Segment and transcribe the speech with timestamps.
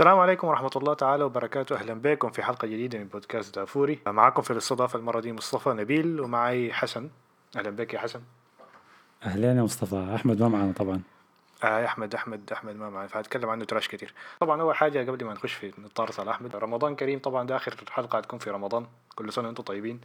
[0.00, 1.76] السلام عليكم ورحمة الله تعالى وبركاته.
[1.76, 3.98] أهلا بكم في حلقة جديدة من بودكاست دافوري.
[4.06, 7.10] معكم في الاستضافة المرة دي مصطفى نبيل ومعي حسن.
[7.56, 8.20] أهلا بك يا حسن.
[9.24, 10.12] أهلين يا مصطفى.
[10.14, 11.02] أحمد ما معنا طبعا.
[11.64, 14.14] آه أحمد أحمد أحمد ما معي فهتكلم عنه تراش كتير.
[14.40, 17.74] طبعا أول حاجة قبل ما نخش في نتطرس على أحمد رمضان كريم طبعا ده آخر
[17.90, 18.86] حلقة هتكون في رمضان.
[19.14, 20.00] كل سنة وأنتم طيبين.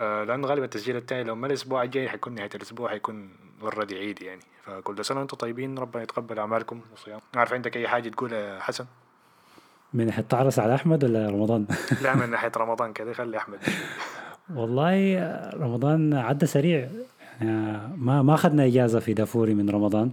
[0.00, 4.22] آه لأنه غالبا التسجيل التاني لو ما الأسبوع الجاي حيكون نهاية الأسبوع حيكون ورد عيد
[4.22, 4.42] يعني.
[4.62, 5.78] فكل سنة وأنتم طيبين.
[5.78, 8.86] ربنا يتقبل أعمالكم وصيام عارف عندك أي حاجة تقولها يا حسن؟
[9.94, 11.66] من ناحية تعرس على أحمد ولا رمضان؟
[12.02, 13.58] لا من ناحية رمضان كده خلي أحمد.
[14.54, 15.18] والله
[15.54, 16.88] رمضان عدى سريع.
[17.40, 20.12] يعني ما ما أخذنا إجازة في دافوري من رمضان.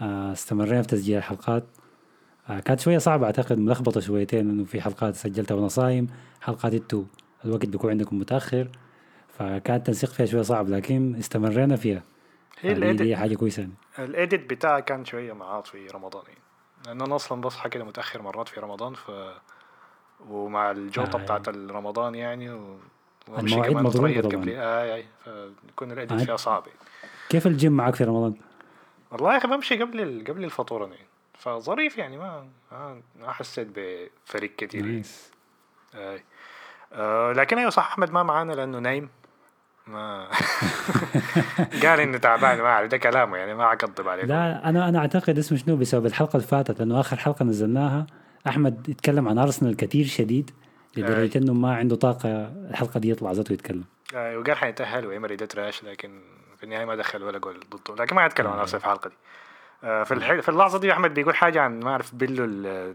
[0.00, 1.64] آه، استمرينا في تسجيل الحلقات.
[2.50, 6.06] آه، كانت شوية صعبة أعتقد ملخبطة شويتين إنه في حلقات سجلتها وأنا صايم
[6.40, 7.04] حلقات انتو
[7.44, 8.68] الوقت بيكون عندكم متأخر
[9.28, 12.02] فكان التنسيق فيها شوية صعب لكن استمرينا فيها.
[12.60, 13.60] هي حاجة كويسة.
[13.60, 13.72] يعني.
[13.98, 16.40] الإيديت بتاعي كان شوية معاط في رمضان يعني.
[16.88, 19.10] لأن أنا أصلا بصحى كده متأخر مرات في رمضان ف
[20.28, 21.22] ومع الجوطة آه.
[21.22, 22.78] بتاعت رمضان يعني و...
[23.28, 24.36] المواعيد كمان مضروبة طبعاً.
[24.36, 25.06] قبل اي اي
[25.66, 26.24] فيكون ال edit آه.
[26.24, 26.78] فيها صعب يعني.
[27.28, 28.34] كيف الجيم معك في رمضان؟
[29.10, 30.24] والله يا أخي بمشي قبل ال...
[30.24, 32.46] قبل الفطور يعني فظريف يعني ما
[33.20, 34.92] ما حسيت بفرق كتير يعني.
[34.92, 35.32] nice
[35.94, 36.24] آي.
[36.92, 39.08] آه لكن أيوه صح أحمد ما معانا لأنه نايم
[39.88, 40.28] ما
[41.82, 44.22] قال انه تعبان ما أعرف ده كلامه يعني ما اكذب عليه.
[44.22, 48.06] لا أنا أنا أعتقد اسمه شنو؟ بسبب الحلقة اللي فاتت لأنه آخر حلقة نزلناها
[48.46, 50.50] أحمد يتكلم عن أرسنال كثير شديد
[50.96, 52.28] لدرجة إنه ما عنده طاقة
[52.70, 56.20] الحلقة دي يطلع ذاته يتكلم آه، وقال حيتأهل وإيمري ده تراش لكن
[56.58, 58.04] في النهاية ما دخل ولا جول ضده.
[58.04, 58.58] لكن ما يتكلم عن.
[58.58, 59.14] أرسنال في الحلقة دي.
[59.80, 60.32] في الح...
[60.40, 62.94] في اللحظة دي أحمد بيقول حاجة عن ما أعرف بيلو ال-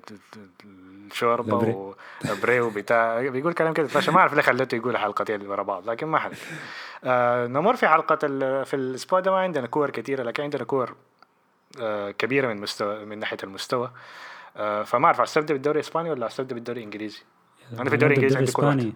[1.12, 1.94] الشوربة لبري.
[2.32, 3.88] وبريو بتاع بيقول كلام كده.
[3.88, 6.32] فعشان ما أعرف ليه خليته يقول حلقتين ورا بعض لكن ما حد.
[7.04, 8.66] آه نمر في حلقة ال...
[8.66, 10.96] في الأسبوع ده ما عندنا كور كثيرة لكن عندنا كور
[11.82, 13.92] آه كبيرة من مستوى من ناحية المستوى.
[14.58, 17.22] آه فما أعرف أستبدأ بالدوري الإسباني ولا أستبدأ بالدوري الإنجليزي؟
[17.80, 18.52] أنا في الدوري الإنجليزي عندي.
[18.52, 18.94] الاسباني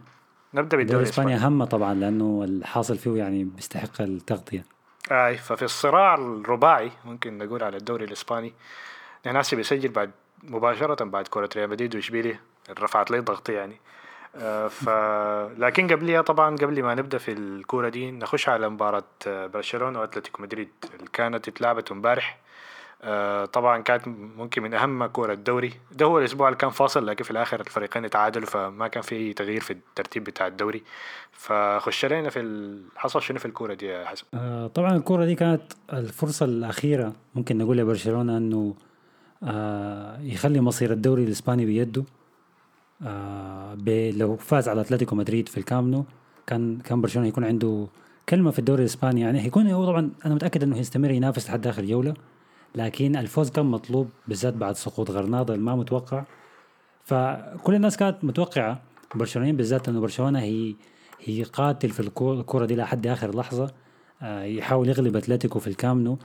[0.58, 1.36] الدوري بالدوري الإسباني.
[1.36, 4.77] أهم طبعا لأنه الحاصل فيه يعني بيستحق التغطية.
[5.12, 8.54] اي ففي الصراع الرباعي ممكن نقول على الدوري الإسباني
[9.26, 10.12] هسه بيسجل بعد
[10.44, 12.40] مباشرة بعد كرة ريال مدريد واشبيليا
[12.80, 13.78] رفعت لي ضغط يعني.
[14.36, 14.90] آه، ف
[15.64, 20.44] لكن قبلها طبعا قبل ما نبدأ في الكورة دي نخش على مباراة آه، برشلونة وأتلتيكو
[20.44, 22.38] مدريد اللي كانت اتلعبت امبارح.
[22.38, 22.47] آه،
[23.54, 25.74] طبعا كانت ممكن من أهم كوره الدوري.
[25.92, 29.34] ده هو الأسبوع اللي كان فاصل لكن في الآخر الفريقين اتعادلوا فما كان في اي
[29.34, 30.84] تغيير في الترتيب بتاع الدوري.
[31.32, 32.78] فخش علينا في.
[32.96, 35.62] حصل شنو في الكوره دي يا حسن؟ آه طبعا الكرة دي كانت
[35.94, 38.76] الفرصة الأخيرة ممكن نقول لبرشلونة أنه
[39.44, 42.04] آه يخلي مصير الدوري الإسباني بيده.
[43.04, 43.78] آه
[44.12, 46.06] لو فاز على أتلتيكو مدريد في الكامنو
[46.48, 47.88] كان كان برشلونة يكون عنده
[48.30, 49.22] كلمة في الدوري الإسباني.
[49.22, 52.14] يعني هيكون هو طبعا أنا متأكد أنه هيستمر ينافس لحد آخر جولة.
[52.76, 56.24] لكن الفوز كان مطلوب بالذات بعد سقوط غرناطة ما متوقع.
[57.04, 58.82] فكل الناس كانت متوقعة
[59.16, 60.76] برشلونيين بالذات انه برشلونة هي
[61.24, 63.72] هي قاتل في الكرة دي لحد آخر لحظة.
[64.22, 66.18] آه، يحاول يغلب أتلتيكو في الكامنو.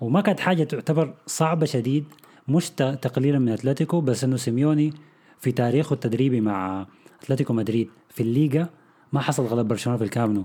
[0.00, 2.04] وما كانت حاجة تعتبر صعبة شديد
[2.48, 4.92] مش تقليلا من أتلتيكو بس إنه سيميوني
[5.40, 6.86] في تاريخه التدريبي مع
[7.22, 8.68] أتلتيكو مدريد في الليغا
[9.12, 10.44] ما حصل غلب برشلونة في الكامنو.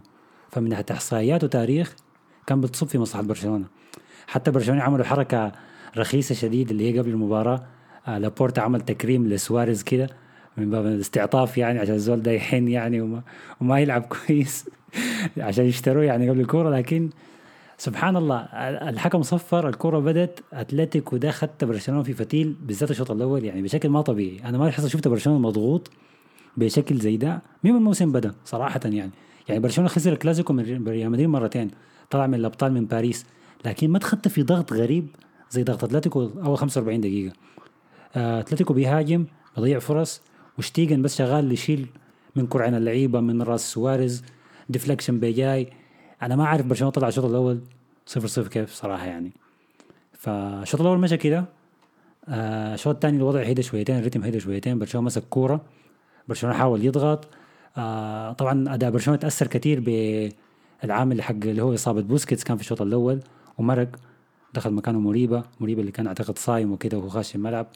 [0.52, 1.96] فمن ناحية احصائيات وتاريخ
[2.48, 3.66] كان بتصب في مصلحة برشلونة.
[4.28, 5.52] حتى برشلونة عملوا حركة
[5.98, 7.64] رخيصة شديد اللي هي قبل المباراة.
[8.08, 10.10] آه، لابورتا عمل تكريم لسواريز كده
[10.58, 13.22] من باب الاستعطاف يعني عشان الزول ده يحن يعني وما,
[13.62, 14.70] وما يلعب كويس
[15.38, 16.70] عشان يشتروه يعني قبل الكورة.
[16.70, 17.10] لكن
[17.78, 18.38] سبحان الله
[18.90, 20.44] الحكم صفر الكرة بدت.
[20.54, 24.40] أتلتيكو ده خدت برشلونة في فتيل بالذات الشوط الأول يعني بشكل ما طبيعي.
[24.46, 25.92] أنا ما حصل شفت برشلونة مضغوط
[26.58, 29.12] بشكل زي ده مين الموسم بدأ صراحة يعني.
[29.50, 31.72] يعني برشلونة خسر الكلاسيكو من ريال مدريد مرتين
[32.10, 33.26] طلع من الأبطال من باريس.
[33.66, 35.08] لكن ما دخلت في ضغط غريب
[35.52, 37.34] زي ضغط أتلتيكو أول 45 دقيقة.
[38.16, 40.22] آه، أتلتيكو بيهاجم بيضيع فرص
[40.58, 41.88] وشتيجن بس شغال يشيل
[42.36, 44.24] من كرعين اللعيبة من راس سواريز
[44.70, 45.70] deflection بيجاي.
[46.22, 47.62] أنا ما عارف برشلونة طلع الشوط الأول
[48.06, 49.32] صفر صفر كيف صراحة يعني.
[50.14, 51.46] فالشوط الأول مشى كده.
[52.30, 55.62] آه، الشوط الثاني الوضع هدى شويتين الريتم هدى شويتين برشلونة مسك كورة
[56.28, 57.28] برشلونة حاول يضغط.
[57.78, 59.80] آه، طبعا أداء برشلونة تأثر كثير
[60.84, 63.20] بالعامل حق اللي هو إصابة بوسكيتس كان في الشوط الأول.
[63.58, 63.88] ومرق
[64.54, 67.68] دخل مكانه موريبا موريبا اللي كان أعتقد صايم وكده وهو خاش الملعب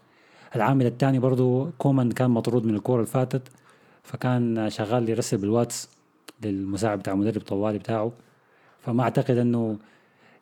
[0.56, 3.42] العامل الثاني برضو كومان كان مطرود من الكورة اللي فاتت
[4.04, 5.90] فكان شغال يرسل بالواتس
[6.44, 8.12] للمساعد بتاع المدرب طوالي بتاعه.
[8.80, 9.78] فما أعتقد إنه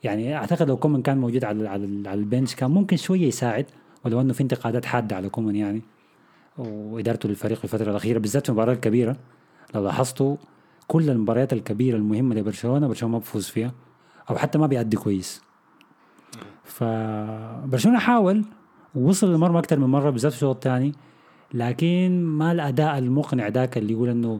[0.03, 3.65] يعني أعتقد لو كومان كان موجود على على, ال bench كان ممكن شوية يساعد
[4.05, 5.81] ولو إنه في انتقادات حادة على كومان يعني.
[6.57, 9.17] وإدارته للفريق في الفترة الأخيرة بالذات في المباراه الكبيرة
[9.75, 10.35] لو لاحظتوا
[10.87, 13.71] كل المباريات الكبيرة المهمة لبرشلونة برشلونة ما بفوز فيها.
[14.29, 15.41] أو حتى ما بيأدي كويس.
[16.63, 18.45] فبرشلونه حاول
[18.95, 20.93] ووصل المرمى أكثر من مرة بالذات في الشوط الثاني
[21.53, 24.39] لكن ما الأداء المقنع ذاك اللي يقول إنه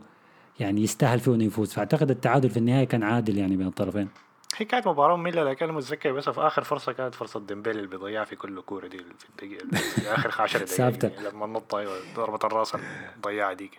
[0.60, 1.74] يعني يستاهل فيه إنه يفوز.
[1.74, 4.10] فأعتقد التعادل في النهاية كان عادل يعني بين الطرفين.
[4.58, 7.90] هي كانت مباراة مملة لكن أنا متذكر بس في آخر فرصة كانت فرصة ديمبيلي اللي
[7.90, 11.08] بيضيعها في كل كورة دي في الدقيقة في آخر 10 دقائق ثابتة.
[11.08, 12.78] يعني لما نط أيوة ضربة الرأس
[13.22, 13.78] ضيعها ديك.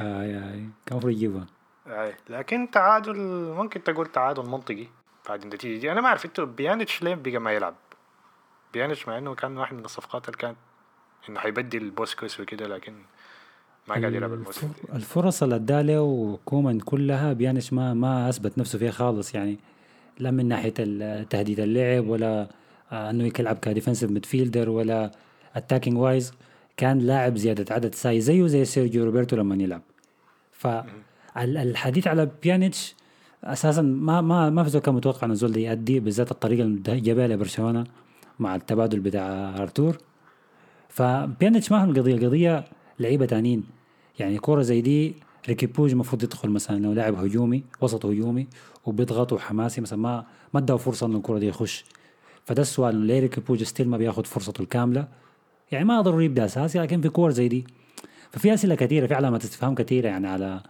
[0.00, 1.46] آه يعني كان المفروض يجيبها.
[1.86, 3.16] أي لكن تعادل
[3.56, 4.86] ممكن تقول تعادل منطقي.
[5.28, 7.74] بعد النتيجة دي أنا ما أنتوا بيانيتش ليه بقى ما يلعب؟
[8.74, 10.56] بيانيتش مع إنه كان واحد من الصفقات اللي كانت
[11.28, 12.92] إنه حيبدل بوسكيتس وكده لكن
[13.88, 18.58] ما قاعد يلعب الموسم الف- الفرص اللي اداها له كومان كلها بيانيتش ما ما أثبت
[18.58, 19.58] نفسه فيها خالص يعني
[20.18, 20.70] لا من ناحية
[21.22, 22.48] تهدية اللعب ولا
[22.92, 25.10] آه، إنه يلعب ك defensive midfielder ولا
[25.56, 26.32] attacking wise
[26.76, 29.82] كان لاعب زيادة عدد ساي زيه زي سيرجيو روبرتو لما يلعب.
[30.52, 32.94] فالحديث على بيانيتش
[33.52, 37.00] أساسا ما ما ما في زول كان متوقع انه الزول ده يأدي بالذات الطريقة اللي
[37.00, 37.84] جابها لبرشلونه
[38.38, 39.98] مع التبادل بتاع أرتور.
[40.88, 42.64] فبيانيتش ما هم القضية القضية
[43.00, 43.64] لعيبة تانيين.
[44.18, 45.14] يعني كوره زي دي
[45.48, 48.46] ريكي بوج المفروض يدخل مثلا لو لاعب هجومي وسط هجومي
[48.86, 51.84] وبيضغط وحماسي مثلا ما ما اداه فرصة إنه الكوره دي يخش.
[52.44, 55.08] فده السؤال ليه ريكي بوج still ما بياخد فرصته الكاملة؟
[55.72, 57.66] يعني ما ضروري يبدأ أساسي لكن في كور زي دي.
[58.30, 60.60] ففي أسئلة كثيرة في علامات استفهام كثيرة يعني على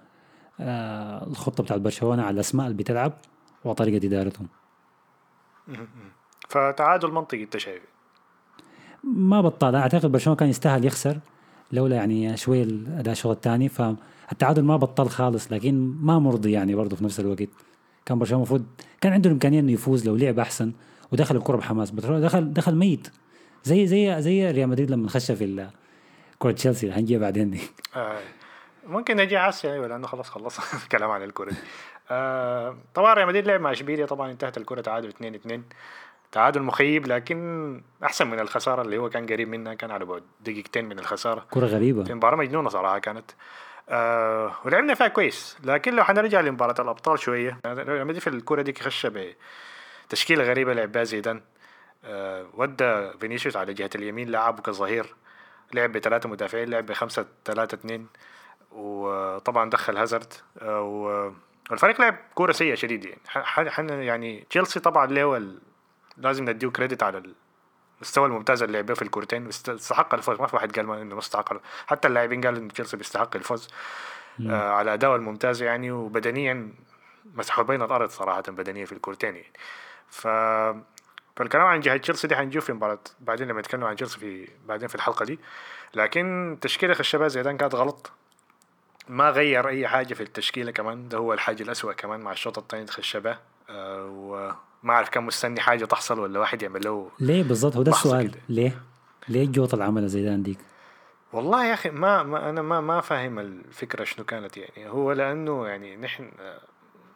[0.61, 3.13] الخطة بتاعت برشلونة على الأسماء اللي بتلعب
[3.65, 4.47] وطريقة إدارتهم.
[6.49, 7.83] فتعادل منطقي أنت شايف؟
[9.05, 11.19] ما بطال أعتقد برشلونة كان يستاهل يخسر
[11.73, 13.69] لولا يعني شوي الأداء الشوط الثاني.
[13.69, 17.49] فالتعادل ما بطل خالص لكن ما مرضي يعني برضه في نفس الوقت.
[18.07, 18.65] كان برشلونة المفروض
[19.01, 20.73] كان عنده الامكانيه إنه يفوز لو لعب أحسن
[21.13, 21.91] ودخل الكرة بحماس.
[21.91, 23.09] دخل دخل ميت.
[23.65, 25.69] زي زي زي ريال مدريد لما خش في
[26.39, 27.61] كرة تشيلسي اللي هنجيها بعدين دي.
[27.97, 28.19] آه.
[28.87, 31.51] ممكن نجي عاسي أيوه لأنه خلاص خلصنا الكلام عن الكرة.
[31.51, 31.57] دي
[32.11, 32.77] آه.
[32.95, 35.65] طبعا ريال مدريد لعب مع إشبيليا طبعا انتهت الكرة تعادل 2 2
[36.33, 40.85] تعادل مخيب لكن أحسن من الخسارة اللي هو كان قريب منها كان على بعد دقيقتين
[40.85, 41.47] من الخسارة.
[41.51, 42.05] كرة غريبة.
[42.05, 43.31] في مباراة مجنونة صراحة كانت.
[43.89, 48.75] آه ولعبنا فيها كويس لكن لو حنرجع لمباراة الأبطال شوية ريال مدريد في الكرة دي
[48.81, 49.07] خش
[50.07, 51.41] بتشكيلة غريبة لعب بها زيدان.
[52.05, 55.15] آه ودى فينيسيوس على جهة اليمين لعبه كظهير
[55.75, 58.07] لعب بثلاثة مدافعين لعب بخمسة ثلاثة اثنين
[58.73, 60.33] وطبعا دخل هازارد
[60.63, 61.33] آه،
[61.71, 63.21] والفريق لعب كورة سيئة شديد يعني.
[63.29, 65.61] ح- ح- يعني تشيلسي طبعا له ال-
[66.17, 67.23] لازم نديه credit على
[67.99, 69.47] المستوى الممتاز اللي لعبه في الكورتين.
[69.49, 70.41] است- استحق الفوز.
[70.41, 73.69] ما في واحد قال ما إنه ما استحق حتى اللاعبين قالوا انه تشيلسي بيستحق الفوز
[74.51, 75.91] آه على اداؤه الممتاز يعني.
[75.91, 76.73] وبدنيا
[77.35, 79.53] مسحوا بين الأرض صراحة بدنيا في الكورتين يعني.
[80.09, 80.27] ف
[81.37, 84.89] فالكلام عن جهة تشيلسي دي حنجيه في مباراة بعدين لما نتكلم عن تشيلسي في بعدين
[84.89, 85.39] في الحلقة دي.
[85.95, 88.13] لكن تشكيلة الشباب زيدان كانت غلط.
[89.09, 92.87] ما غير أي حاجة في التشكيلة كمان ده هو الحاجة الأسوأ كمان مع الشوط الثاني
[92.87, 93.39] خشبه
[93.71, 97.93] آه وما أعرف كان مستني حاجة تحصل ولا واحد يعمل له ليه بالضبط هو ده
[97.93, 98.41] السؤال كده.
[98.49, 98.79] ليه؟
[99.29, 100.59] ليه الجوط العمل زيدان ديك؟
[101.33, 105.67] والله يا أخي ما, ما أنا ما ما فاهم الفكرة شنو كانت يعني هو لأنه
[105.67, 106.61] يعني نحن آه،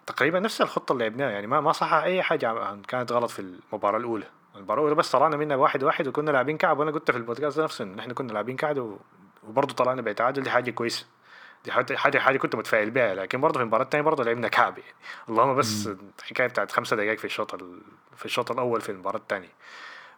[0.07, 3.39] تقريبا نفس الخطة اللي لعبناها يعني ما ما صح أي حاجة كانت غلط في
[3.73, 4.25] المباراة الأولى
[4.57, 7.85] المباراة الأولى بس طلعنا منها واحد واحد وكنا لاعبين كعب وأنا قلت في البودكاست نفسه
[7.85, 8.99] انه نحن كنا لاعبين كعب
[9.49, 11.07] وبرضه طلعنا بتعادل دي حاجة كويسة
[11.65, 14.93] دي حاجة حاجة, كنت متفائل بها لكن برضه في المباراة الثانية برضه لعبنا كعب يعني.
[15.29, 17.81] اللهم بس الحكاية بتاعت خمسة دقائق في الشوط ال-
[18.17, 19.49] في الشوط الأول في المباراة الثانية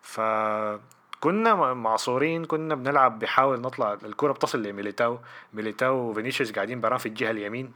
[0.03, 5.19] فكنا معصورين كنا بنلعب بحاول نطلع الكرة بتصل لميليتاو.
[5.53, 7.73] ميليتاو وفينيسيوس قاعدين برا في الجهة اليمين.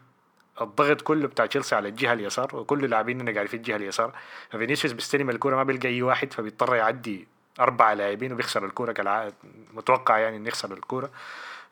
[0.60, 4.12] الضغط كله بتاع تشيلسي على الجهة اليسار وكل لاعبيننا قاعدين في الجهة اليسار.
[4.50, 7.28] ففينيسيوس بيستلم الكرة ما بيلقى أي واحد فبيضطر يعدي
[7.60, 9.34] أربعة لاعبين وبيخسر الكرة كالعادة
[9.74, 11.10] متوقع يعني إنه يخسر الكرة.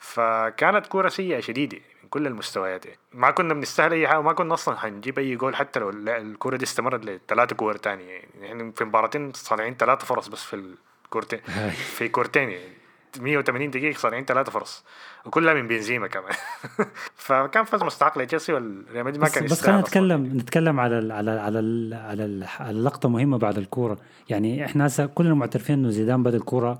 [0.08, 2.86] فكانت كرة سيئة شديدة من كل المستويات.
[2.86, 2.98] يعني.
[3.12, 6.56] ما كنا بنستاهل أي حاجة وما كنا أصلا حنجيب أي جول حتى لو ال- الكرة
[6.56, 8.04] دي استمرت لثلاثة كور تانية.
[8.10, 11.40] يعني إحنا في مباراتين صانعين ثلاثة فرص بس في الكورتين.
[11.96, 12.74] في كورتين يعني.
[13.18, 14.84] 180 دقيقة صانعين ثلاثة فرص.
[15.24, 16.32] وكلها من بنزيما كمان.
[17.16, 19.88] فكان فوز مستحق لتشيلسي والريال مدريد ما كان بس خلينا أصلاً.
[19.88, 23.98] نتكلم نتكلم على ال على ال على ال على, ال على لقطه مهمة بعد الكورة.
[24.28, 26.78] يعني إحنا هسه كلنا معترفين إنه زيدان بدأ الكورة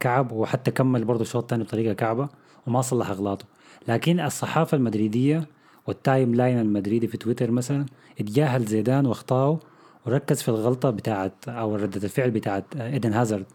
[0.00, 2.28] كعب وحتى كمل برضه الشوط الثاني بطريقة كعبة
[2.66, 3.44] وما صلح إغلاطه
[3.88, 5.46] لكن الصحافة المدريدية
[5.86, 7.86] وال timeline المدريدي في تويتر مثلا
[8.20, 9.60] اتجاهل زيدان واخطأه
[10.06, 13.46] وركز في الغلطة بتاعت أو ردة الفعل بتاعت إيدن هازارد.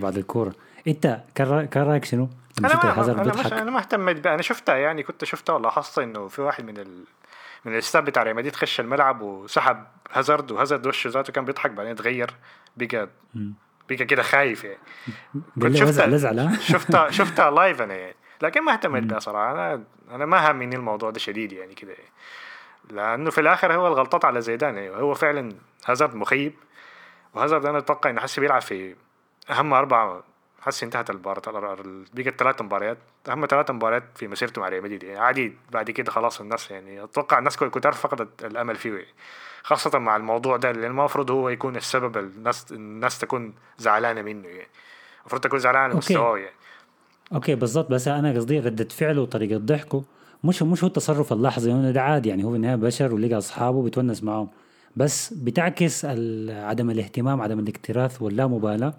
[0.00, 0.54] بعد الكورة
[0.88, 2.74] إنت كان رأيك شنو؟ أنا ما
[3.14, 6.64] أنا بيضحك أنا ما اهتميت بها أنا شفتها يعني كنت شفتها ولاحظت إنه في واحد
[6.64, 7.04] من ال...
[7.64, 11.70] من ال staff بتاع ريال مدريد خش الملعب وسحب هازارد وهازارد وشه ذاته كان بيضحك
[11.70, 12.34] بعدين اتغير
[12.76, 13.08] بقى
[13.96, 14.78] بقى كده خايف يعني.
[15.62, 18.14] قال لي وزع لزعل ها؟ شفتها شفتها live أنا يعني.
[18.42, 19.52] لكن ما اهتميت بها صراحة.
[19.52, 22.12] أنا أنا ما همني الموضوع ده شديد يعني كده يعني.
[22.90, 24.96] لأنه في الآخر هو الغلطات على زيدان يعني.
[24.96, 25.52] هو فعلا
[25.86, 26.54] هازارد مخيب.
[27.34, 28.94] وهازارد أنا أتوقع إنه حسي بيلعب في
[29.50, 30.24] أهم أربعة
[30.62, 31.76] حسي انتهت المباراة
[32.14, 32.98] بقت ثلاث مباريات.
[33.28, 35.02] أهم ثلاث مباريات في مسيرته مع ريال مدريد.
[35.02, 38.90] يعني عادي بعد كده خلاص الناس يعني أتوقع الناس كتار فقدت الأمل فيه.
[38.90, 39.06] يعني.
[39.62, 44.68] خاصة مع الموضوع ده اللي المفروض هو يكون السبب الناس الناس تكون زعلانة منه يعني.
[45.20, 46.56] المفروض تكون زعلانة من مستواه يعني.
[47.34, 47.90] أوكي بالضبط.
[47.90, 50.04] بس أنا قصدي ردة فعله وطريقة ضحكه.
[50.44, 52.28] مش مش هو التصرف اللحظي يعني ده عادي.
[52.28, 54.48] يعني هو في النهاية بشر ولقى أصحابه بيتونس معاهم.
[54.96, 56.04] بس بتعكس
[56.48, 58.94] عدم الاهتمام عدم الاكتراث واللامبالاة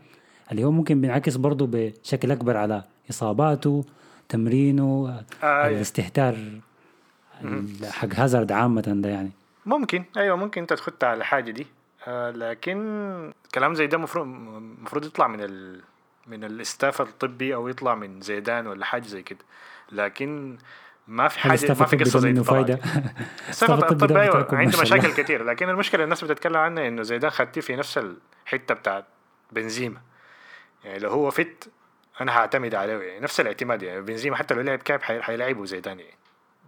[0.51, 3.85] اللي هو ممكن بينعكس برضه بشكل أكبر على إصاباته
[4.29, 6.35] تمرينه آه الاستهتار
[7.83, 9.31] حق هازارد عامة ده يعني.
[9.65, 10.03] ممكن.
[10.17, 11.67] أيوه ممكن أنت تخدت على الحاجة دي.
[12.07, 15.81] آه لكن كلام زي ده المفروض المفروض يطلع من ال
[16.27, 19.39] من الاستاف الطبي أو يطلع من زيدان ولا حاجة زي كده.
[19.91, 20.57] لكن
[21.07, 22.79] ما في حاجة ما في قصة زي فايدة؟
[23.49, 27.75] السبب الطبي أيوه عنده مشاكل كثير لكن المشكلة الناس بتتكلم عنها إنه زيدان خدتيه في
[27.75, 27.99] نفس
[28.45, 29.05] الحتة بتاعت
[29.51, 30.01] بنزيما.
[30.85, 31.69] يعني لو هو فت
[32.21, 32.97] أنا هعتمد عليه.
[32.97, 36.17] يعني نفس الاعتماد يعني بنزيما حتى لو لعب كعب حيلعبه زيدان يعني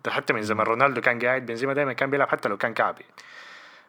[0.05, 2.95] ده حتى من زمان رونالدو كان قاعد بنزيما دايما كان بيلعب حتى لو كان كعب
[2.99, 3.13] يعني.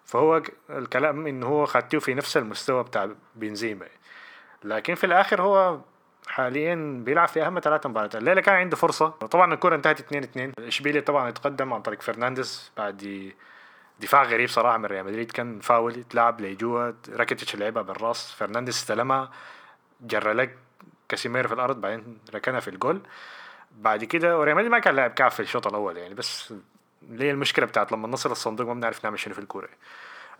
[0.04, 3.86] فهو الكلام انه هو خدته في نفس المستوى بتاع بنزيما.
[4.64, 5.80] لكن في الآخر هو
[6.28, 8.16] حاليا بيلعب في أهم ثلاث مباريات.
[8.16, 9.08] الليلة كان عنده فرصة.
[9.08, 13.32] طبعا الكرة انتهت 2 2 إشبيليا طبعا اتقدم عن طريق فرنانديز بعد
[14.00, 15.32] دفاع غريب صراحة من ريال مدريد.
[15.32, 18.32] كان فاول اتلعب لجوا راكيتيتش لعبها بالراس.
[18.32, 19.30] فرنانديز استلمها.
[20.00, 20.58] جرى لك
[21.08, 23.00] كاسيميرو في الأرض بعدين ركنها في الجول.
[23.78, 26.54] بعد كده وريال مدريد ما كان لاعب كعب في الشوط الأول يعني بس
[27.10, 29.68] ليه المشكلة بتاعت لما نصل الصندوق ما بنعرف نعمل شنو في الكورة.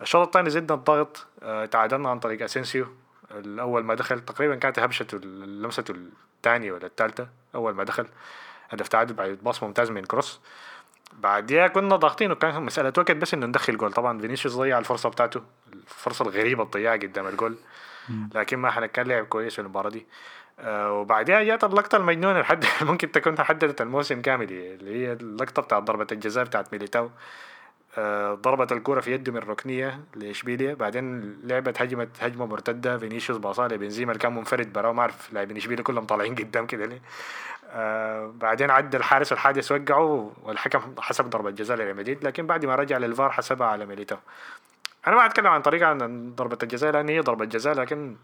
[0.01, 2.87] الشوط الثاني زدنا الضغط آه تعادلنا عن طريق أسينسيو.
[3.31, 5.95] أول ما دخل تقريبا كانت هبشته لمسته
[6.37, 7.27] الثانية ولا الثالثة.
[7.55, 8.07] أول ما دخل
[8.69, 10.39] هدف تعادل بعد باص ممتاز من كروس.
[11.13, 13.93] بعديها كنا ضاغطين وكان مسألة وقت بس إنه ندخل جول.
[13.93, 15.41] طبعا فينيسيوس ضيع الفرصة بتاعته
[15.73, 17.57] الفرصة الغريبة الضياع قدام الجول.
[18.35, 20.05] لكن ما كان لعب كويس في المباراة دي.
[20.59, 25.83] آه وبعدها جات اللقطة المجنونة لحد ممكن تكون حددت الموسم كامل اللي هي اللقطة بتاعت
[25.83, 27.09] ضربة الجزاء بتاعت ميليتاو.
[27.97, 30.73] آه ضربت الكرة في يده من ركنية لإشبيليا.
[30.73, 32.97] بعدين لعبت هجمة هجمة مرتدة.
[32.97, 36.85] فينيسيوس باصها لبنزيما اللي كان منفرد برا ما أعرف لاعبين إشبيليا كلهم طالعين قدام كده
[36.85, 37.01] ليه.
[37.71, 42.23] آه بعدين عدى الحارس والحارس وقعوا والحكم حسب ضربة جزاء لريال مدريد.
[42.23, 44.17] لكن بعد ما رجع للفار حسبها على ميليتاو.
[45.07, 48.15] أنا ما أتكلم عن طريقة عن ضربة الجزاء لأن هي ضربة جزاء لكن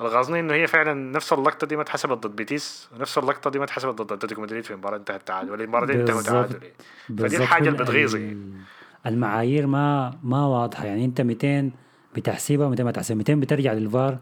[0.00, 3.64] الغاظني إنه هي فعلا نفس اللقطة دي ما اتحسبت ضد بيتيس ونفس اللقطة دي ما
[3.64, 6.60] اتحسبت ضد أتلتيكو مدريد في مباراة انتهت تعادل والمباراة دي انتهت تعادل.
[7.18, 8.16] فدي الحاجة اللي بتغيظ
[9.06, 10.84] المعايير ما ما واضحة.
[10.84, 11.70] يعني أنت متين
[12.16, 13.18] بتحسبها ومتين ما تحسبها.
[13.18, 14.18] متين بترجع للفار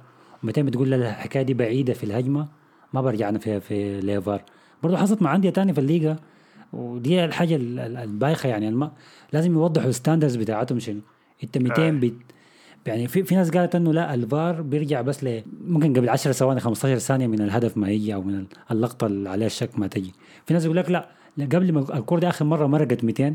[0.46, 2.48] ومتين بتقول الحكاية دي بعيدة في الهجمة
[2.92, 4.42] ما برجعنا فيها في للفار.
[4.82, 6.16] برضه حصلت مع أندية تانية في الليغا
[6.72, 8.68] ودي الحاجة البايخة يعني.
[8.68, 8.92] الم...
[9.32, 11.00] لازم يوضحوا ال standards بتاعتهم شنو.
[11.44, 12.14] انت 200 بت...
[12.86, 16.60] يعني في في ناس قالت إنه لا الفار بيرجع بس ل ممكن قبل 10 ثواني
[16.60, 20.12] 15 ثانية من الهدف ما يجي أو من اللقطة اللي عليها الشك ما تجي.
[20.46, 23.34] في ناس يقول لك لا قبل ما الكوره دي آخر مرة مرقت 200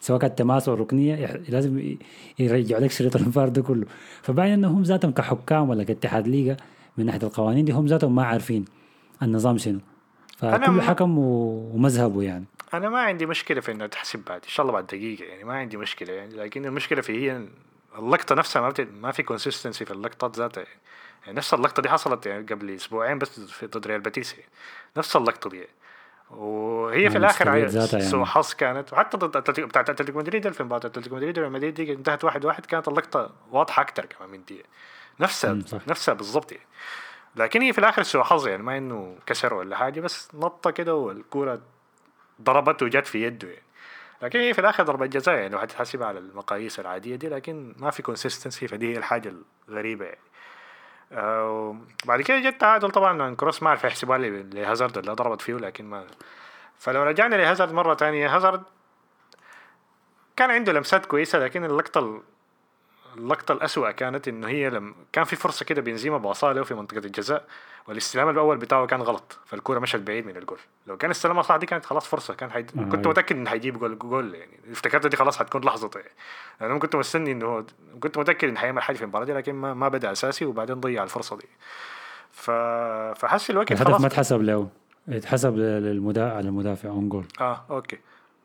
[0.00, 1.96] سواء كانت تماس أو ركنية لازم
[2.38, 3.86] يرجعوا لك شريط الفار ده كله.
[4.22, 6.56] فباين إنه هم ذاتهم كحكام ولا كاتحاد ليغا
[6.98, 8.64] من ناحية القوانين دي هم ذاتهم ما عارفين
[9.22, 9.78] النظام شنو.
[10.36, 12.44] فكل حكم ومذهبه يعني.
[12.74, 15.54] أنا ما عندي مشكلة في إنه تحسب بعد إن شاء الله بعد دقيقة يعني ما
[15.54, 17.48] عندي مشكلة يعني لكن المشكلة في هي
[17.98, 18.80] اللقطة نفسها ما بت...
[18.80, 20.80] ما في consistency في اللقطات ذاتها يعني.
[21.24, 24.50] يعني نفس اللقطة دي حصلت يعني قبل أسبوعين بس في ضد ريال باتيس يعني.
[24.96, 25.70] نفس اللقطة دي يعني.
[26.30, 28.26] وهي في الآخر سوء يعني.
[28.26, 31.92] حظ كانت وحتى ضد أتلتيكو بتاعت أتلتيكو مدريد في مباراة أتلتيكو مدريد وريال مدريد دي
[31.92, 34.64] انتهت واحد واحد كانت اللقطة واضحة أكثر كمان من دي
[35.20, 35.58] نفسها
[35.88, 36.66] نفسها بالضبط يعني
[37.36, 40.94] لكن هي في الآخر سوء حظ يعني ما إنه كسر ولا حاجة بس نطة كده
[40.94, 41.60] والكورة
[42.42, 43.62] ضربت وجت في يده يعني.
[44.22, 47.90] لكن هي في الآخر ضربة جزاء يعني لو حتحسبها على المقاييس العادية دي لكن ما
[47.90, 49.34] في consistency فدي هي الحاجة
[49.68, 50.18] الغريبة يعني.
[51.12, 55.84] آه بعد كده جت تعادل طبعا كروس ما عرف يحسبها لهازارد اللي ضربت فيه لكن
[55.84, 56.06] ما
[56.78, 58.62] فلو رجعنا لهازارد مرة تانية هازارد
[60.36, 62.22] كان عنده لمسات كويسة لكن اللقطة
[63.16, 66.98] اللقطة الأسوأ كانت إنه هي لم كان في فرصة كده بنزيما باصاله له في منطقة
[66.98, 67.44] الجزاء
[67.88, 70.58] والاستلام الأول بتاعه كان غلط فالكورة مشت بعيد من الجول.
[70.86, 72.70] لو كان استلمها صح دي كانت خلاص فرصة كان حيد...
[72.78, 74.60] آه كنت متأكد إنه حيجيب جول جول يعني.
[74.72, 76.12] افتكرت دي خلاص حتكون لحظته يعني.
[76.60, 77.64] أنا كنت مستني إنه
[78.00, 81.02] كنت متأكد إنه حيعمل حاجة في المباراة دي لكن ما, ما بدأ أساسي وبعدين ضيع
[81.02, 81.48] الفرصة دي.
[82.32, 82.50] ف...
[83.20, 84.68] فحس الوقت الهدف ما اتحسب له.
[85.08, 87.98] اتحسب للمدافع على المدافع own goal آه okay.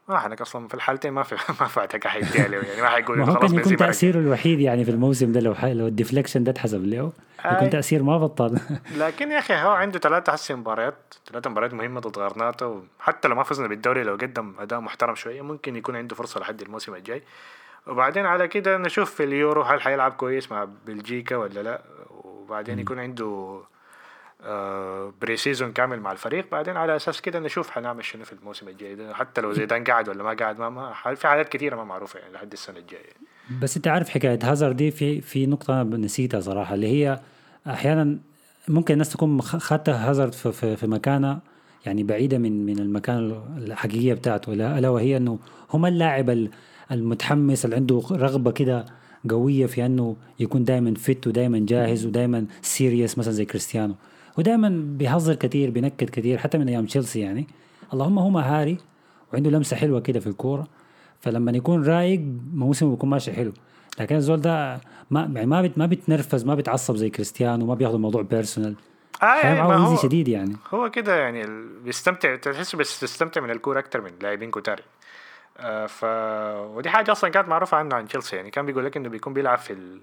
[0.10, 3.36] ما إحنا أصلا في الحالتين ما في ما في وقت حيدي يعني ما حيقول هو
[3.36, 5.74] كان يكون تأثيره الوحيد يعني في الموسم ده لو حي...
[5.74, 7.12] لو ال deflection ده اتحسب له
[7.46, 8.60] يكون تأثير ما بطل.
[8.98, 13.36] لكن يا أخي هو عنده ثلاثة حسي مباريات ثلاثة مباريات مهمة ضد غرناطة حتى لو
[13.36, 17.24] ما فزنا بالدوري لو قدم أداء محترم شوية ممكن يكون عنده فرصة لحد الموسم الجاي.
[17.88, 23.00] وبعدين على كده نشوف في اليورو هل حيلعب كويس مع بلجيكا ولا لا وبعدين يكون
[23.00, 23.75] عنده آه
[25.22, 26.52] pre-season كامل مع الفريق.
[26.52, 30.24] بعدين على أساس كده نشوف حنعمل شنو في الموسم الجاي حتى لو زيدان قاعد ولا
[30.24, 33.14] ما قاعد ما, في حاجات كثيرة ما معروفة يعني لحد السنة الجاية.
[33.62, 37.20] بس أنت عارف حكاية هازارد دي في في نقطة نسيتها صراحة اللي هي
[37.68, 38.18] أحيانا
[38.68, 41.40] ممكن الناس تكون خدت هازارد في, في, في مكانه
[41.86, 44.54] يعني بعيدة من من المكان الحقيقية بتاعته.
[44.54, 45.40] ألا وهي إنه
[45.74, 46.48] هم اللاعب
[46.92, 48.86] المتحمس اللي عنده رغبة كده
[49.30, 53.96] قوية في إنه يكون دائما fit ودائما جاهز ودائما serious مثلا زي كريستيانو.
[54.38, 57.48] ودائما بيهزر كثير بينكت كثير حتى من أيام تشيلسي يعني.
[57.94, 58.78] اللهم هو مهاري
[59.34, 60.68] وعنده لمسة حلوة كده في الكورة.
[61.20, 62.22] فلما يكون رايق
[62.54, 63.54] موسمه بيكون ماشي حلو.
[64.00, 67.94] لكن الزول ده ما يعني ما بت ما بيتنرفز ما بيتعصب زي كريستيانو ما بياخذ
[67.94, 68.76] الموضوع personal
[69.24, 70.56] آه يعني ما هو شديد يعني.
[70.74, 71.46] هو كده يعني
[71.84, 74.82] بيستمتع تحس بس تستمتع من الكورة أكثر من لاعبين كتار.
[75.58, 76.04] آه ف
[76.76, 78.52] ودي حاجة أصلا كانت معروفة عنه عن تشيلسي يعني.
[78.52, 80.02] كان بيقول لك إنه بيكون بيلعب في ال...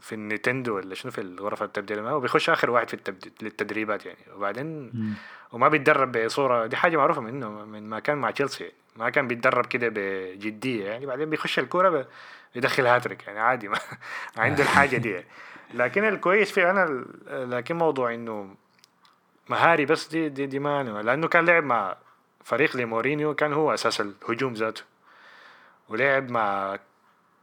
[0.00, 4.18] في النينتندو ولا شنو في الغرفة التبديل ما وبيخش آخر واحد في التبديل للتدريبات يعني
[4.36, 5.14] وبعدين م.
[5.52, 9.66] وما بيتدرب بصورة دي حاجة معروفة منه من ما كان مع تشيلسي ما كان بيتدرب
[9.66, 12.06] كده بجدية يعني بعدين بيخش الكورة
[12.54, 13.78] بيدخل هاتريك يعني عادي ما
[14.36, 15.26] عنده الحاجة دي يعني.
[15.74, 18.54] لكن الكويس فيه أنا لكن موضوع إنه
[19.48, 21.96] مهاري بس دي دي, دي ما لأنه كان لعب مع
[22.44, 24.82] فريق لمورينيو كان هو أساس الهجوم ذاته
[25.88, 26.78] ولعب مع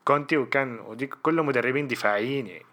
[0.06, 2.66] كونتي وكان ودي كله مدربين دفاعيين يعني.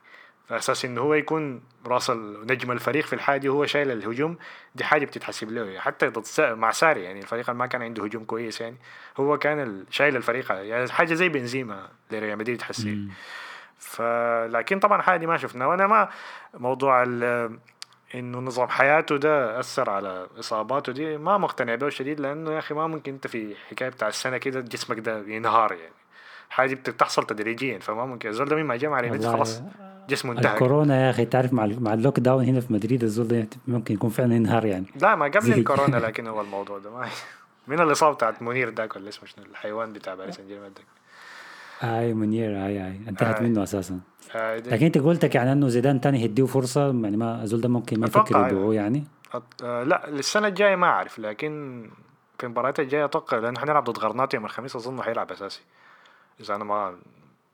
[0.49, 2.11] فأساس إنه هو يكون رأس
[2.51, 4.39] نجم الفريق في الحاجة هو شايل الهجوم
[4.75, 5.81] دي حاجة بتتحسب له يعني.
[5.81, 8.77] حتى ضد مع ساري يعني الفريق ما كان عنده هجوم كويس يعني.
[9.17, 13.09] هو كان شايل الفريق يعني حاجة زي بنزيما لريال مدريد تحسي
[13.79, 15.67] فلكن طبعا حاجة ما شفنا.
[15.67, 16.09] وأنا ما
[16.55, 17.03] موضوع
[18.15, 22.75] إنه نظام حياته ده أثر على إصاباته دي ما مقتنع به شديد لأنه يا أخي
[22.75, 25.95] ما ممكن أنت في حكاية بتاع السنة كده جسمك ده ينهار يعني.
[26.51, 29.63] حاجة بتحصل تدريجيا فما ممكن الزول ده ما جاء مع ريال خلاص
[30.09, 30.53] جسمه انتهى.
[30.53, 34.11] الكورونا يا أخي تعرف مع مع ال lockdown هنا في مدريد الزول ده ممكن يكون
[34.11, 34.87] فعلا ينهار يعني.
[35.01, 37.09] لا ما قبل الكورونا لكن هو الموضوع ده ما
[37.69, 40.85] من الاصابه بتاعت منير داك ولا اسمه شنو؟ الحيوان بتاع باريس سان جيرمان داك
[41.83, 43.47] أي منير اي اي انتهت آي.
[43.49, 44.01] منه أساسا.
[44.35, 48.01] آي لكن أنت قلتك يعني إنه زيدان تاني هديه فرصة يعني ما الزول ده ممكن
[48.01, 49.05] ما يفكر يبيعوه يعني؟
[49.63, 51.83] أه لا السنة الجاية ما أعرف لكن
[52.39, 55.61] في المباريات الجاية أتوقع لأنه حنلعب ضد غرناطه يوم الخميس أظن حيلعب أساسي.
[56.41, 56.99] إذا أنا ما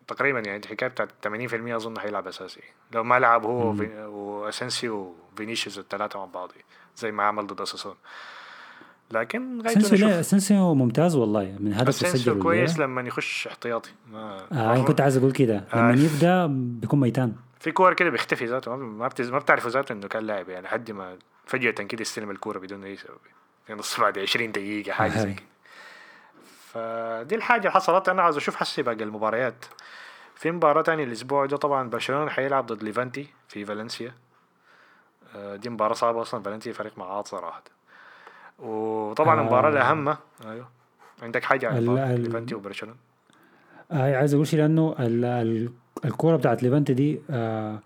[0.09, 2.61] تقريبا يعني الحكاية بتاعت 80% أظن حيلعب أساسي.
[2.93, 3.75] لو ما لعب هو
[4.09, 6.51] واسنسيو وفينيسيوس الثلاثه مع بعض
[6.97, 7.95] زي ما عمل ضد أساسونا.
[9.11, 13.91] لكن اسنسيو لا اسنسيو ممتاز والله من هدف اسنسيو كويس لما يخش احتياطي.
[14.13, 15.65] ما آه أنا كنت عايز أقول كده.
[15.75, 17.35] لما آه يبدأ بيكون ميتان.
[17.61, 19.31] في كور كده بيختفي ذاته ما بتز...
[19.31, 22.97] ما بتعرفوا ذاته إنه كان لاعب يعني لحد ما فجأة كده يستلم الكورة بدون أي
[22.97, 23.19] سبب.
[23.67, 25.45] في نص بعد 20 دقيقة حاجة زي كده.
[26.77, 28.09] فدي الحاجة اللي حصلت.
[28.09, 29.65] أنا عايز أشوف حسي باقي المباريات.
[30.35, 34.15] في مباراة تانية الأسبوع ده طبعا برشلونة حيلعب ضد ليفانتي في فالنسيا.
[35.37, 36.43] آه، دي مباراة صعبة أصلا.
[36.43, 37.63] فالنسيا فريق معاط صراحة.
[38.59, 39.69] وطبعا آه.
[39.69, 40.69] الأهم أيوه.
[41.23, 42.97] عندك حاجة عن ليفانتي وبرشلونة؟
[43.93, 44.95] آه عايز أقول شيء لأنه
[46.05, 47.79] الكورة بتاعت ليفانتي دي آه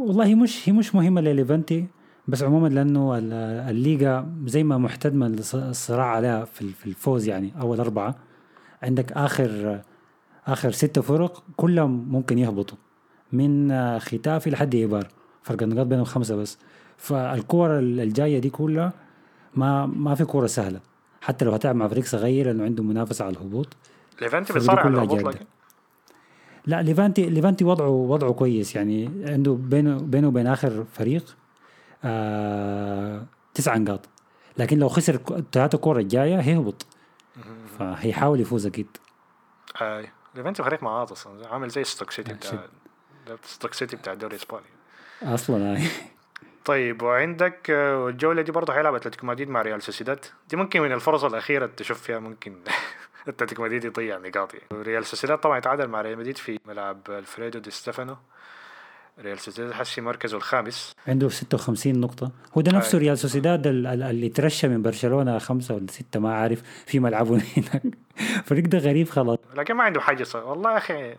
[0.00, 1.86] والله هي مش هي مش مهمة لليفانتي.
[2.28, 3.18] بس عموما لأنه
[3.70, 8.14] الليغا زي ما محتدمه الصراع عليها في الفوز يعني أول أربعة.
[8.82, 9.80] عندك آخر
[10.46, 12.78] آخر ستة فرق كلهم ممكن يهبطوا.
[13.32, 15.08] من ختافي لحد إيبار.
[15.42, 16.58] فرق النقاط بينهم خمسة بس.
[16.96, 18.92] فالكور الجاية دي كلها
[19.56, 20.80] ما ما في كورة سهلة.
[21.20, 23.76] حتى لو هتلعب مع فريق صغير لأنه عنده منافسة على الهبوط.
[24.22, 25.44] ليفانتي بيصارع على الهبوط لكن
[26.66, 29.10] لا ليفانتي ليفانتي وضعه وضعه كويس يعني.
[29.26, 31.36] عنده بينه بينه وبين آخر فريق
[32.04, 34.08] آه تسع نقاط.
[34.58, 36.86] لكن لو خسر الثلاثة كورة الجاية هيهبط.
[37.78, 38.96] فهيحاول يفوز أكيد.
[39.82, 41.48] آه ليفانتي فريق معاط أصلا.
[41.48, 42.58] عامل زي ستوك سيتي آه، بتاع
[43.44, 44.66] ستوك سيتي بتاع الدوري الإسباني.
[45.22, 45.82] أصلا آه.
[46.64, 50.24] طيب وعندك آه، الجولة دي برضه حيلعب أتلتيكو مدريد مع ريال سوسيداد.
[50.50, 52.56] دي ممكن من الفرص الأخيرة تشوف فيها ممكن
[53.28, 54.66] أتلتيكو مدريد يضيع نقاط يعني.
[54.72, 58.16] ريال سوسيداد طبعا يتعادل مع ريال مدريد في ملعب ألفريدو دي ستيفانو.
[59.22, 60.92] ريال سوسيداد حسي مركزه الخامس.
[61.08, 62.30] عنده 56 نقطة.
[62.58, 67.00] هو ده نفسه ريال سوسيداد اللي ترشى من برشلونة خمسة ولا ستة ما عارف في
[67.00, 67.82] ملعبه هناك.
[68.44, 69.38] فريق ده غريب خلاص.
[69.56, 70.44] لكن ما عنده حاجة صار.
[70.44, 71.14] والله يا أخي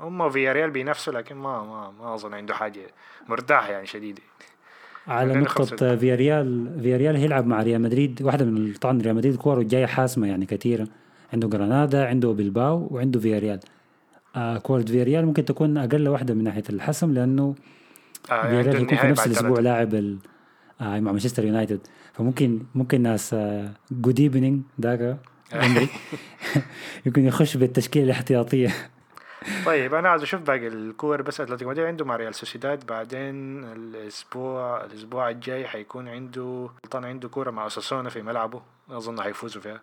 [0.00, 2.80] هم في ريال بينافسوا لكن ما ما ما أظن عنده حاجة
[3.28, 4.18] مرتاح يعني شديد
[5.08, 8.22] على نقطة فياريال فياريال هيلعب مع ريال مدريد.
[8.22, 10.86] واحدة من طبعا ريال مدريد كورة جاية حاسمة يعني كثيرة.
[11.32, 13.60] عنده جرانادا عنده بلباو وعنده فياريال.
[14.36, 17.54] آه كورة فياريال ممكن تكون أقل واحدة من ناحية الحسم لأنه
[18.30, 20.14] آه فياريال يعني يكون في نفس الأسبوع لاعب آه
[20.80, 21.80] مع مانشستر يونايتد.
[22.12, 23.70] فممكن ممكن ناس آه
[24.18, 25.18] ايفنينج ذاك
[27.06, 28.74] يمكن يخش بالتشكيلة الاحتياطية.
[29.66, 32.86] طيب أنا عايز أشوف باقي الكور بس أتلتيكو مدريد عنده مع ريال سوسيداد.
[32.86, 38.62] بعدين الأسبوع الأسبوع الجاي حيكون عنده طبعا عنده كورة مع اساسونا في ملعبه.
[38.90, 39.80] أظن حيفوزوا فيها.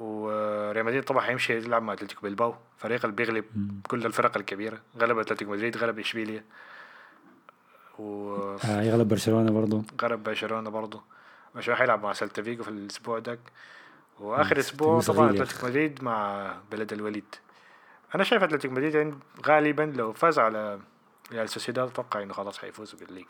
[0.00, 3.44] وريال مدريد طبعا حيمشي يلعب مع أتلتيكو بلباو فريق اللي بيغلب
[3.88, 4.78] كل الفرق الكبيرة.
[4.98, 6.44] غلب أتلتيكو مدريد غلب اشبيليا
[7.98, 9.84] وغلب آه يغلب برشلونة برضه
[10.16, 11.02] برشلونة برضه
[11.54, 13.38] برشلونة حيلعب مع سيلتا فيجو في الأسبوع ده
[14.20, 14.58] وآخر.
[14.58, 15.30] أسبوع طبعا.
[15.30, 17.34] أتلتيكو مدريد مع بلد الوليد.
[18.14, 20.80] أنا شايف أتلتيكو مدريد عند- غالبا لو فاز على
[21.32, 23.26] ريال سوسيداد أتوقع إنه خلاص حيفوزوا بالليجا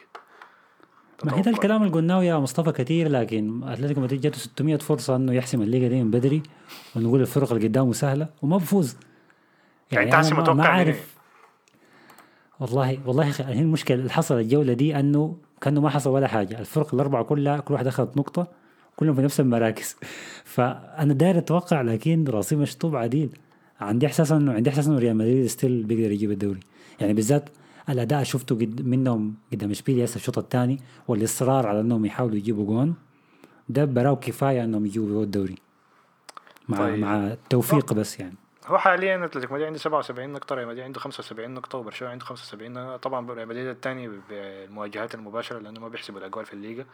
[1.25, 1.51] ما هي ده.
[1.51, 5.89] الكلام اللي قلناه يا مصطفى كثير لكن أتلتيكو مدريد جاته 600 فرصة إنه يحسم الليجا
[5.89, 6.43] دي من بدري
[6.97, 8.97] ونقول الفرق اللي قدامه سهلة وما بفوز.
[9.93, 11.15] يعني أنت هسه ما- متوقع ما عارف
[12.61, 16.59] والله والله أخي هي المشكلة اللي حصل الجولة دي إنه كأنه ما حصل ولا حاجة.
[16.61, 18.47] الفرق الأربعة كلها كل واحد أخذت نقطة
[18.97, 19.97] كلهم في نفس المراكز.
[20.45, 23.31] فأنا داير أتوقع لكن راسي مشطوب عديل.
[23.81, 26.61] عندي إحساس إنه عندي إحساس إنه ريال مدريد still بيقدر يجيب الدوري.
[27.01, 27.49] يعني بالذات
[27.93, 32.95] الاداء شفته قد منهم قدام اشبيليا هسه الشوط الثاني والإصرار على إنهم يحاولوا يجيبوا جون.
[33.69, 35.57] ده براه كفاية إنهم يجيبوا الدوري
[36.69, 36.99] مع طيب.
[36.99, 38.35] مع التوفيق بس يعني.
[38.67, 42.73] هو حاليا أتلتيكو مدريد عنده 77 نقطة ريال مدريد عنده 75 نقطة وبرشلونة عنده 75
[42.73, 42.97] نقطة.
[42.97, 46.87] طبعا ريال مدريد الثاني بالمواجهات المباشرة لأنه ما بيحسبوا الأجوال في الليجا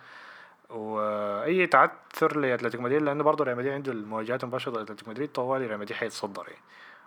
[0.70, 5.66] وأي تعثر لأتلتيكو مدريد لأنه برضه ريال مدريد عنده المواجهات المباشرة ضد أتلتيكو مدريد طوالي
[5.66, 6.62] ريال مدريد حيتصدر يعني.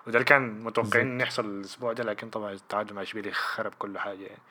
[0.07, 3.97] وده اللي كان متوقعين إنه يحصل الأسبوع ده لكن طبعا التعادل مع إشبيليا خرب كل
[3.99, 4.41] حاجة يعني.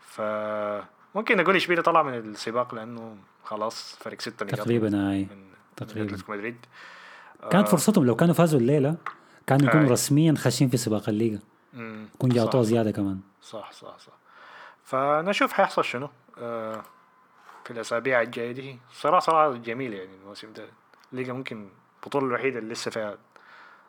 [0.00, 5.26] فممكن نقول إشبيليا طلع من السباق لأنه خلاص فرق ستة نقاط تقريبا من
[5.76, 6.18] تقريبا.
[6.28, 6.56] مدريد.
[7.50, 8.96] كانت آه، فرصتهم لو كانوا فازوا الليلة
[9.46, 9.90] كانوا يكونوا.
[9.90, 11.38] رسميا خاشين في سباق الليغا.
[11.74, 12.30] يكون.
[12.30, 13.20] جاطوها زيادة كمان.
[13.42, 14.12] صح صح صح.
[14.84, 16.08] فنشوف حيحصل شنو.
[16.38, 16.82] آه
[17.64, 18.78] في الأسابيع الجاية دي.
[18.92, 20.66] صراحة صراحة جميل يعني الموسم ده.
[21.12, 21.68] الليجا ممكن
[22.02, 23.18] البطولة الوحيدة اللي لسه فيها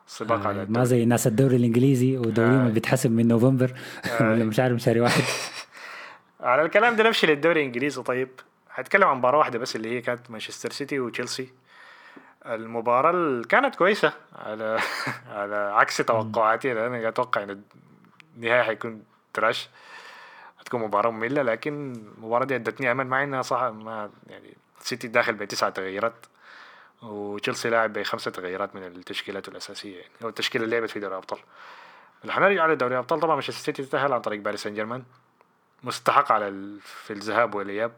[0.06, 0.86] سباق على آه، ما الدوري.
[0.86, 2.60] زي ناس الدوري الإنجليزي ودوريهم هاي.
[2.60, 3.74] اللي بيتحسب من نوفمبر.
[4.04, 4.28] هاي.
[4.32, 5.22] ولا مش عارف شهر واحد.
[6.40, 8.02] على الكلام ده نمشي للدوري الإنجليزي.
[8.02, 8.28] طيب
[8.74, 11.48] هتكلم عن مباراة واحدة بس اللي هي كانت مانشستر سيتي وتشيلسي.
[12.46, 14.12] المباراة اللي كانت كويسة.
[14.36, 14.78] على
[15.36, 17.62] على عكس توقعاتي لأن أنا أتوقع إن
[18.36, 19.02] النهاية حيكون
[19.34, 19.68] تراش.
[20.60, 25.32] هتكون مباراة مملة لكن المباراة دي أدتني أمل مع إنها صح ما يعني سيتي داخل
[25.32, 26.26] بتسعة تغييرات.
[27.02, 30.12] وتشيلسي لاعب بخمسة تغييرات من التشكيلات الأساسية يعني.
[30.22, 31.38] أو التشكيلة اللي لعبت في دوري الأبطال.
[32.28, 35.04] حنرجع على دوري الأبطال طبعا مانشستر سيتي تأهل عن طريق باريس سان جيرمان.
[35.82, 36.80] مستحق على ال...
[36.80, 37.92] في الذهاب والإياب.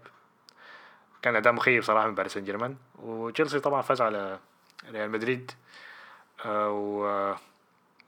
[1.22, 2.76] كان أداء مخيب صراحة من باريس سان جيرمان.
[2.98, 4.38] وتشيلسي طبعا فاز على
[4.90, 5.50] ريال مدريد.
[6.44, 7.34] آه، و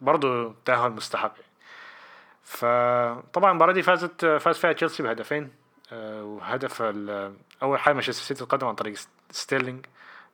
[0.01, 1.35] برضه تأهل مستحق.
[2.45, 5.53] فطبعا المباراة دي فازت فاز فيها تشيلسي بهدفين.
[5.93, 6.83] آه، وهدف
[7.63, 8.95] أول حاجة مانشستر سيتي تقدم عن طريق
[9.31, 9.87] ستيرلينج.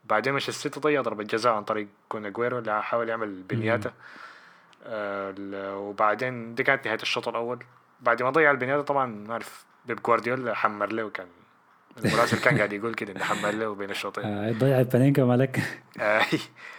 [0.09, 3.93] بعدين مانشستر سيتي ضيع ضربة جزاء عن طريق كون أجويرو اللي حاول يعمل بانينكا
[4.87, 5.35] آه،
[5.77, 7.59] وبعدين دي كانت نهاية الشوط الأول.
[8.01, 11.27] بعد ما ضيع البنياتا طبعا ما أعرف بيب جوارديولا حمر له كان
[12.05, 14.25] المراسل كان قاعد يقول كده إنه حمر له بين الشوطين.
[14.25, 15.63] آه، ضيع البانينكا مالك.
[16.01, 16.23] آه،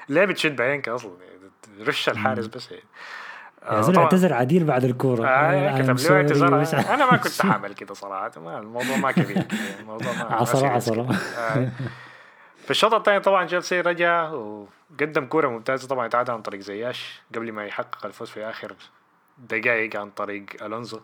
[0.10, 2.84] ليه بتشد بعينك أصلا؟ يعني رش الحارس بس يعني
[3.72, 5.28] يا زلمة اعتذر عديل بعد الكورة.
[5.28, 6.60] آه I'm كتب sorry، لي اعتذار.
[6.62, 6.74] مش.
[6.74, 8.32] أنا ما كنت حامل كده صراحة.
[8.42, 9.38] ما الموضوع ما كبير.
[9.38, 11.04] يعني الموضوع ما ما عصرة serious عصرة.
[11.04, 11.16] كده.
[11.38, 11.70] آه.
[12.67, 15.88] في الشوط الثاني طبعا تشيلسي رجع وقدم كورة ممتازة.
[15.88, 18.75] طبعا يتعادل عن طريق زياش قبل ما يحقق الفوز في آخر
[19.38, 20.99] دقائق عن طريق ألونزو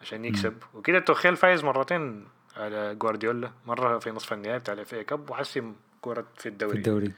[0.00, 0.54] عشان يكسب.
[0.74, 5.74] وكده توخيل فايز مرتين على جوارديولا مرة في نصف النهائي بتاع الإف اي كاب وحسم
[6.00, 6.78] كورة في في الدوري.
[6.78, 7.16] الدوري يبقى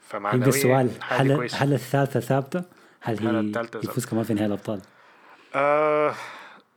[0.00, 2.64] فمعنويا السؤال هل هل الثالثة ثابتة؟
[3.00, 4.80] هل هي الثالثة يفوز كمان في نهائي الأبطال؟
[5.54, 6.14] آه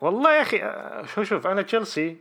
[0.02, 2.17] والله يا أخي آه شوف شوف أنا تشيلسي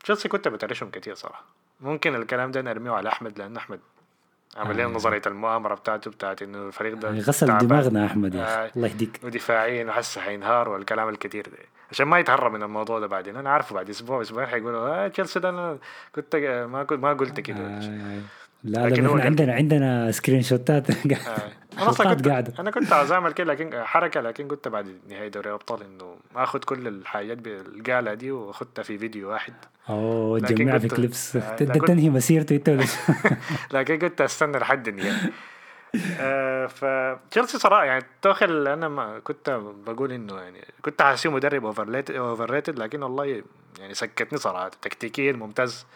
[0.00, 1.57] تشيلسي كنت بترشهم كتير صراحة.
[1.80, 3.80] ممكن الكلام ده نرميه على أحمد لأن أحمد
[4.56, 4.88] عمل لنا آه.
[4.88, 8.66] نظرية المؤامرة بتاعته بتاعت إنه الفريق ده غسل تعبان دماغنا أحمد يا آه.
[8.66, 11.58] أخي الله يهديك ودفاعيا وحس حينهار والكلام الكتير ده
[11.90, 15.40] عشان ما يتهرب من الموضوع ده بعدين أنا عارفه بعد أسبوع أسبوعين حيقولوا آه تشيلسي
[15.40, 15.78] ده أنا
[16.14, 16.36] كنت
[16.70, 18.20] ما كنت ما قلت كده آه.
[18.64, 20.94] لا لكن لا هو عندنا عندنا screenshot ات آه.
[21.78, 22.52] أنا أصلا كنت قاعدة.
[22.58, 26.58] أنا كنت عاوز اعمل كده لكن حركة لكن قلت بعد نهاية دوري الأبطال إنه آخذ
[26.58, 29.54] كل الحاجات بالقاله دي واخدها في فيديو واحد.
[29.88, 32.70] أوه تجمعها في clips آه، قلت- تنهي مسيرته انت
[33.74, 35.30] لكن كنت أستنى لحد النهاية.
[36.20, 42.78] آه فتشيلسي صراحة يعني توخل أنا ما كنت بقول إنه يعني كنت حاسيه مدرب overrated
[42.78, 43.42] لكن والله
[43.80, 44.68] يعني سكتني صراحة.
[44.82, 45.86] تكتيكيا ممتاز.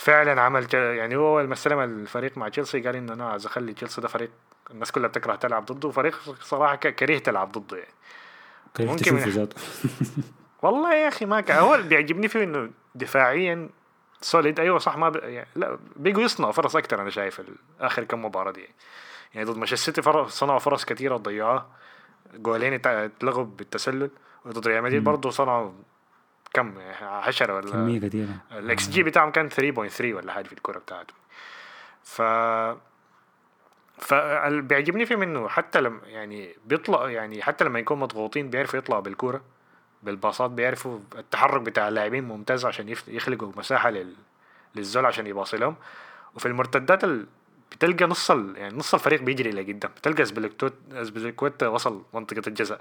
[0.00, 3.72] فعلا عمل يعني هو أول ما استلم الفريق مع تشيلسي قال إنه أنا عايز أخلي
[3.72, 4.30] تشيلسي ده فريق
[4.70, 7.92] الناس كلها بتكره تلعب ضده وفريق صراحة ك- كريه تلعب ضده يعني.
[8.80, 9.48] ممكن من-
[10.62, 13.68] والله يا أخي ما كان هو اللي بيعجبني فيه إنه دفاعيا
[14.20, 15.16] solid أيوه صح ما ب...
[15.16, 17.42] يعني لا بيجوا يصنعوا فرص أكثر أنا شايف
[17.80, 18.68] آخر كم مباراة دي.
[19.34, 21.66] يعني ضد مانشستر سيتي فرص صنعوا فرص كثيره وضيعوها.
[22.34, 24.10] جولين ات- اتلغوا بالتسلل.
[24.44, 25.72] وضد ريال مدريد برضه صنعوا
[26.52, 31.14] كم 10 ولا كمية كثيره الاكس جي بتاعهم كان 3.3 ولا حاجة في الكرة بتاعته.
[32.04, 32.22] ف
[33.98, 39.02] فاللي بيعجبني فيه منه حتى لما يعني بيطلع يعني حتى لما يكون مضغوطين بيعرفوا يطلعوا
[39.02, 39.40] بالكوره
[40.02, 44.14] بالباصات بيعرفوا التحرك بتاع اللاعبين ممتاز عشان يخلقوا مساحة لل...
[44.74, 45.76] للزول عشان يباصي لهم
[46.34, 47.26] وفي المرتدات ال...
[47.72, 48.54] بتلقى نص ال...
[48.56, 52.80] يعني نص الفريق بيجري لقدام بتلقى أزبيليكويتا أزبيليكويتا وصل منطقة الجزاء.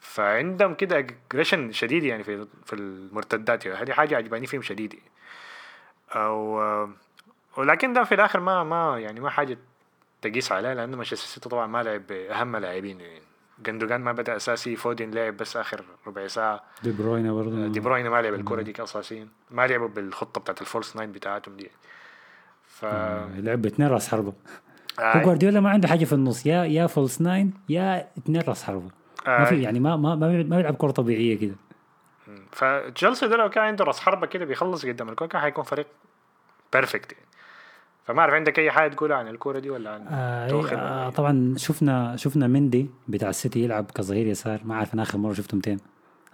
[0.00, 3.78] فعندهم كده aggression شديد يعني في في المرتدات يعني.
[3.78, 4.94] هذه حاجة عجباني فيهم شديد.
[4.94, 5.10] يعني.
[6.12, 6.60] أو
[7.56, 9.58] ولكن ده في الآخر ما ما يعني ما حاجة
[10.22, 13.20] تقيس عليه لأنه مانشستر سيتي طبعا ما لعب بأهم لاعبين يعني.
[13.62, 16.64] جندوجان ما بدأ أساسي فودين لعب بس آخر ربع ساعة.
[16.82, 19.28] دي بروين برضه دي بروين ما لعب الكرة دي اساسيا.
[19.50, 21.70] ما لعبوا بالخطة بتاعت ال false nine بتاعتهم دي.
[22.66, 24.32] ف لعب باثنين راس حربة.
[25.00, 26.46] آه جوارديولا ما عنده حاجة في النص.
[26.46, 28.90] يا يا false nine يا اثنين راس حربة.
[29.28, 31.54] ما في آه يعني ما ما ما بيلعب- كرة طبيعية كده.
[32.52, 35.86] فتشيلسي ده لو كان عنده راس حربة كده بيخلص قدام الكورة كان حيكون فريق
[36.72, 37.24] perfect يعني.
[38.06, 41.54] فما أعرف عندك أي حاجة تقولها عن الكورة دي ولا عن آه إيه، آه طبعا
[41.56, 45.78] شفنا شفنا مندي بتاع السيتي يلعب كظهير يسار ما عارف أنا آخر مرة شفته متين.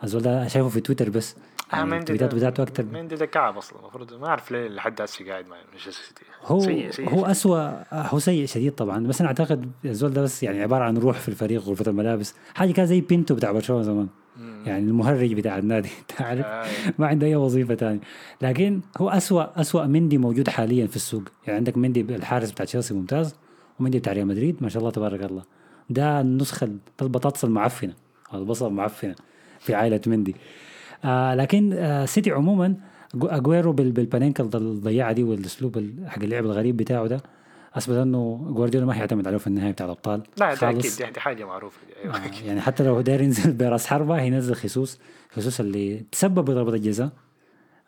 [0.05, 1.37] الزول ده شايفه في تويتر بس.
[1.73, 2.85] يعني التويتات ده- بتاعته أكتر.
[2.85, 6.61] مندي ده كعب أصلا المفروض ما أعرف ليه لحد هسه قاعد مع مانشستر سيتي هو
[6.61, 7.59] سيء سيء هو اسوء
[7.93, 11.29] هو سيء شديد طبعا بس أنا أعتقد الزول ده بس يعني عبارة عن روح في
[11.29, 12.35] الفريق غرفه الملابس.
[12.55, 14.09] حاجة كده زي بينتو بتاع برشلونة زمان.
[14.67, 16.67] يعني المهرج بتاع النادي أنت عارف؟ آه.
[16.99, 18.01] ما عنده أي وظيفة تانية.
[18.43, 21.23] لكن هو اسوء اسوء مندي موجود حاليا في السوق.
[21.47, 23.35] يعني عندك مندي الحارس بتاع تشيلسي ممتاز
[23.81, 25.43] ومندي بتاع ريال مدريد ما شاء الله تبارك الله.
[25.91, 27.95] ده النسخه ده البطاطس المعفنه
[28.35, 29.15] البصل المعفنه
[29.61, 30.37] في عائلة مندي.
[31.05, 32.75] آه لكن آه سيتي عموما
[33.15, 37.21] جو- أجويرو بال- بالبانينكا الضيعه دي والأسلوب ال- حق اللعب الغريب بتاعه ده
[37.75, 40.23] أثبت إنه جوارديولا ما حيعتمد عليه في النهاية بتاع الأبطال.
[40.37, 40.97] لا ده أكيد خالص.
[41.03, 41.79] دي, حاجة معروفة.
[42.05, 44.99] آه، يعني حتى لو داير ينزل براس حربة هينزل خصوص
[45.33, 47.11] خصوص اللي تسبب بضربة الجزاء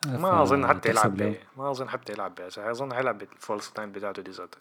[0.09, 1.23] آه، ما أظن حتى يلعب
[1.59, 4.59] ما أظن حتى يلعب بيه أظن هيلعب بال false nine بتاعته دي ذاته.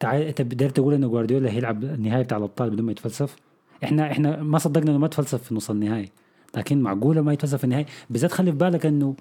[0.00, 3.36] تعال أنت داير تقول إنه جوارديولا هيلعب النهائي بتاع الأبطال بدون ما يتفلسف؟
[3.84, 6.08] إحنا إحنا ما صدقنا إنه ما تفلسف في نص النهائي.
[6.56, 9.16] لكن معقولة ما يتفلسف في النهائي؟ بالذات خلي في بالك إنه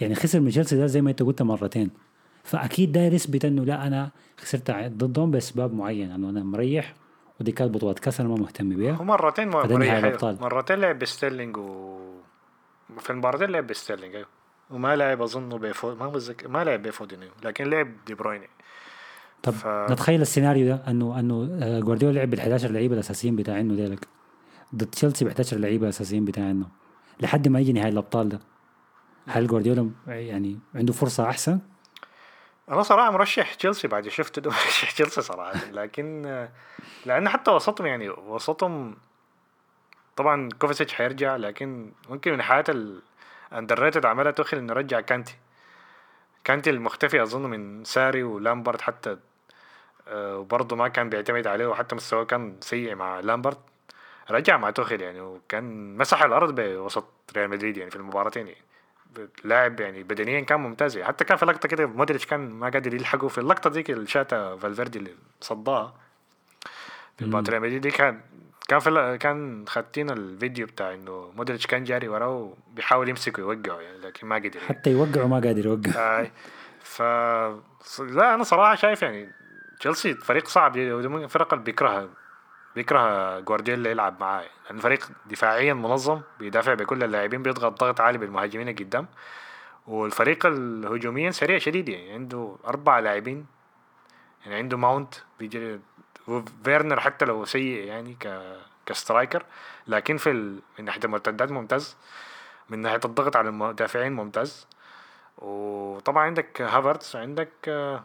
[0.00, 1.90] يعني خسر من تشيلسي ده زي ما أنت قلت مرتين.
[2.44, 4.10] فأكيد داير يثبت إنه لا أنا
[4.40, 6.94] خسرت ضدهم باسباب معينه إنه أنا مريح
[7.40, 8.92] ودي كانت بطولات كاس أنا ما مهتم بيها.
[8.94, 10.38] هو مرتين ما فده نهائي مريح أيوه.
[10.40, 11.98] مرتين لعب بستيرلينج و
[12.98, 14.26] في المباراتين لعب بستيرلينج أيوه.
[14.70, 18.48] وما لعب أظن بفو ما بتذكر ما لعب بفودين لكن لعب دي برويني.
[19.42, 23.74] طب ف- نتخيل السيناريو ده إنه إنه آه، جوارديولا لعب بال 11 لعيبة الأساسيين بتاعينه
[23.74, 24.06] ديلك
[24.74, 26.66] ضد تشيلسي ب 11 لعيبه اساسيين بتاعينه
[27.20, 28.40] لحد ما يجي نهائي الأبطال ده.
[29.28, 31.60] هل جوارديولا يعني عنده فرصة أحسن؟
[32.68, 35.70] أنا صراحة مرشح تشيلسي بعد شفت ده مرشح تشيلسي صراحة.
[35.70, 36.22] لكن
[37.06, 38.96] لأن حتى وسطهم يعني وسطهم
[40.16, 45.34] طبعا كوفاسيتش حيرجع لكن ممكن من الحاجات ال underrated عملها توخيل إنه رجع كانتي.
[46.44, 49.16] كانتي المختفي أظن من ساري ولامبارد حتى
[50.08, 53.58] آه، وبرضه ما كان بيعتمد عليه وحتى مستواه كان سيء مع لامبارد
[54.30, 57.04] رجع مع توخيل يعني وكان مسح الأرض بوسط
[57.36, 58.62] ريال مدريد يعني في المباراتين يعني
[59.44, 62.94] لاعب يعني بدنيا كان ممتاز يعني حتى كان في لقطة كده مودريتش كان ما قادر
[62.94, 65.94] يلحقه في اللقطة ديك اللي شاتها فالفيردي اللي صداها
[67.18, 68.20] في مباراة ريال مدريد دي كان
[68.68, 73.98] كان في كان خاتين الفيديو بتاع إنه مودريتش كان جاري وراه وبيحاول يمسكه ويوقعه يعني
[73.98, 74.68] لكن ما قدر يعني.
[74.68, 76.32] حتى يوقع وما قادر يوقع آي.
[76.82, 77.02] ف
[78.00, 79.32] لا أنا صراحة شايف يعني
[79.80, 82.08] تشيلسي فريق صعب من الفرق اللي بيكرهها
[82.74, 88.68] بيكره جوارديولا يلعب معاه لأن فريق دفاعيا منظم بيدافع بكل اللاعبين بيضغط ضغط عالي بالمهاجمين
[88.68, 89.06] اللي قدام
[89.86, 93.46] والفريق الهجوميا سريع شديد يعني عنده أربع لاعبين
[94.44, 95.80] يعني عنده ماونت بيجري
[96.28, 98.54] وفيرنر حتى لو سيء يعني ك
[98.86, 99.44] ك striker
[99.86, 100.60] لكن في ال...
[100.78, 101.96] من ناحية المرتدات ممتاز.
[102.70, 104.66] من ناحية الضغط على المدافعين ممتاز.
[105.38, 108.04] وطبعا عندك هافرتس عندك آه،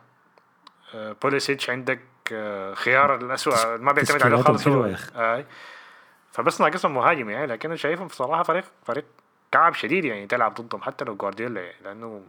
[0.94, 2.00] آه، بوليسيتش عندك
[2.34, 4.96] آه، خيار الأسوأ ما بيعتمد عليه خالص هو.
[5.16, 5.46] آي.
[6.32, 9.06] فبس ناقصهم مهاجم يعني لكن أنا شايفهم بصراحة فريق فريق
[9.52, 12.22] كعب شديد يعني تلعب ضدهم حتى لو جوارديولا يعني لأنه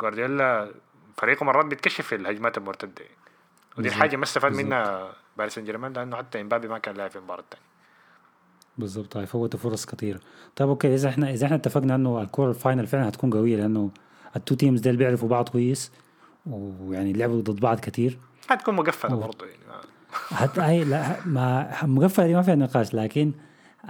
[0.00, 0.70] جوارديولا
[1.16, 3.16] فريقه مرات بيتكشف في الهجمات المرتدة يعني
[3.72, 4.66] ودي بالظبط، الحاجة ما استفاد بالظبط.
[4.66, 7.68] منها باريس سان جيرمان لأنه حتى إمبابي ما كان لاعب في المباراة الثانية
[8.78, 10.20] بالضبط هاي فوتوا فرص كثيره
[10.56, 13.90] طيب okay إذا إحنا إذا إحنا اتفقنا إنه الكوره ال final فعلا هتكون قوية لأنه
[14.36, 15.92] ال two teams ديل بيعرفوا بعض كويس
[16.46, 19.82] ويعني لعبوا ضد بعض كثير حتكون مقفلة برضه يعني
[20.12, 23.32] حتى هاي لا ما مقفلة دي ما فيها نقاش لكن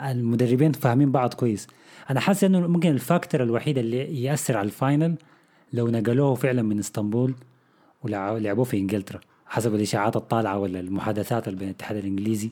[0.02, 1.66] المدربين فاهمين بعض كويس.
[2.10, 5.16] أنا حاسس إنه ممكن ال factor الوحيد اللي يأثر على ال final
[5.72, 7.34] لو نقلوه فعلا من إسطنبول
[8.02, 12.50] ولعبوه في إنجلترا حسب الإشاعات الطالعة ولا المحادثات اللي بين الاتحاد الإنجليزي.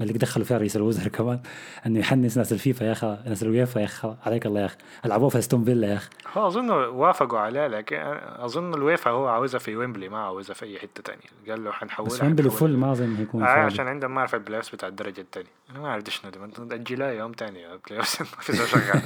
[0.00, 1.40] اللي دخلوا فيها رئيس الوزراء كمان
[1.86, 4.76] إنه يحنس ناس الفيفا يا أخي ناس الويفا يا أخي عليك الله يا أخي.
[5.04, 6.08] العبوه في أستون فيلا يا أخي.
[6.36, 7.96] هو أظن وافقوا عليه لكن
[8.36, 11.48] أظن الويفا هو عاوزها في ويمبلي ما عاوزها في أي حتة تانية.
[11.48, 12.50] قال له حنحولها بس ويمبلي.
[12.50, 13.46] فل ما أظن هيكون آه.
[13.46, 16.68] عشان عندهم ما أعرف ال play بتاع الدرجة الثانية أنا ما أعرف إيش ندم.
[16.68, 19.02] تأجلها يوم ثاني ال play ما في شغال.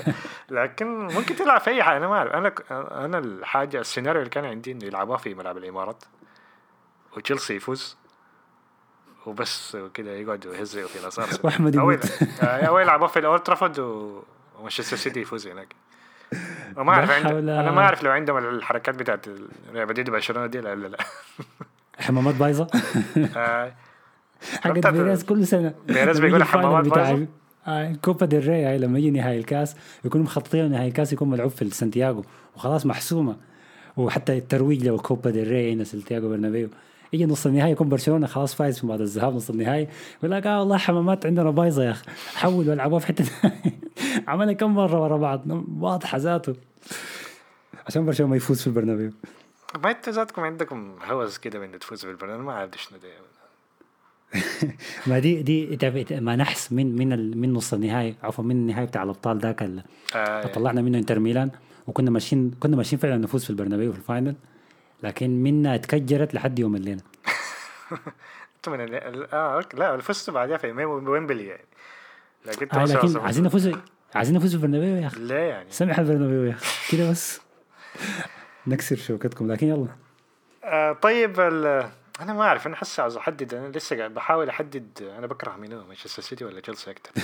[0.50, 2.32] لكن ممكن تلعب في أي حاجة أنا ما أعرف.
[2.32, 2.54] أنا
[3.04, 6.04] أنا الحاجة السيناريو اللي كان عندي إنه يلعبوها في ملعب الإمارات
[7.16, 7.96] وتشيلسي يفوز.
[9.26, 12.22] وبس كده يقعدوا يهزئوا في الاسار وأحمد أو يموت.
[12.42, 13.78] آه، أو يلعبوها في الاولد ترافورد
[14.58, 15.74] ومانشستر سيتي يفوز هناك.
[16.76, 17.26] وما أعرف عند...
[17.48, 19.26] أنا ما أعرف لو عندهم الحركات بتاعت
[19.72, 20.98] ريال مدريد وبرشلونة دي لا لا لا.
[22.06, 22.66] حمامات بايظة.
[23.36, 23.72] آه،
[24.60, 25.74] حقت بيريز كل سنة.
[25.86, 27.26] بيريز بيقول حمامات بايظة؟
[27.66, 31.50] آه، كوبا ديل ري هاي لما يجي نهائي الكاس يكونوا مخططين نهائي الكاس يكون ملعوب
[31.50, 32.24] في سانتياغو.
[32.56, 33.36] وخلاص محسومة.
[33.96, 36.68] وحتى الترويج له كوبا ديل ري هنا سانتياغو برنابيو.
[37.12, 39.88] يجي نص النهائي يكون برشلونة خلاص فايز في بعد الذهاب نص النهائي.
[40.18, 42.04] يقول لك آه والله حمامات عندنا بايظة يا أخي.
[42.34, 43.24] حولوا العبوها في حتة.
[44.28, 45.42] عملها كم مرة ورا بعض؟
[45.80, 46.54] واضحة ذاته.
[47.86, 49.10] عشان برشلونة ما يفوز في البرنابيو.
[49.84, 53.08] ما انت ذاتكم عندكم هوس كده من تفوز بالبرنابيو ما عارف شنو ده
[55.06, 59.02] ما دي دي تعرف- ما نحس من من من نص النهائي عفوا من النهائي بتاع
[59.02, 59.82] الأبطال ذاك ال-
[60.14, 60.46] آه.
[60.46, 61.50] طلعنا منه إنتر ميلان
[61.86, 64.34] وكنا ماشيين كنا ماشيين فعلا نفوز في البرنابيو في ال final.
[65.02, 67.00] لكن منا اتكجرت لحد يوم الليلة.
[68.56, 68.94] أنتوا من ال...
[68.94, 69.64] ال- آه.
[69.74, 71.64] لا فزتوا بعدها في ويم- ويمبلي يعني.
[72.44, 73.70] لكن آه لكن عايزين نفوز
[74.14, 75.20] عايزين نفوز في البرنابيو يا أخي.
[75.20, 75.70] ليه يعني.
[75.70, 76.96] سمح البرنابيو يا أخي.
[76.96, 77.40] كده بس.
[78.66, 79.86] نكسر شوكتكم لكن يلا.
[80.64, 81.66] آه طيب ال...
[82.20, 85.84] أنا ما أعرف أنا حاسس عاوز أحدد أنا لسه قاعد بحاول أحدد أنا بكره منو
[85.84, 87.10] مانشستر سيتي ولا تشيلسي أكثر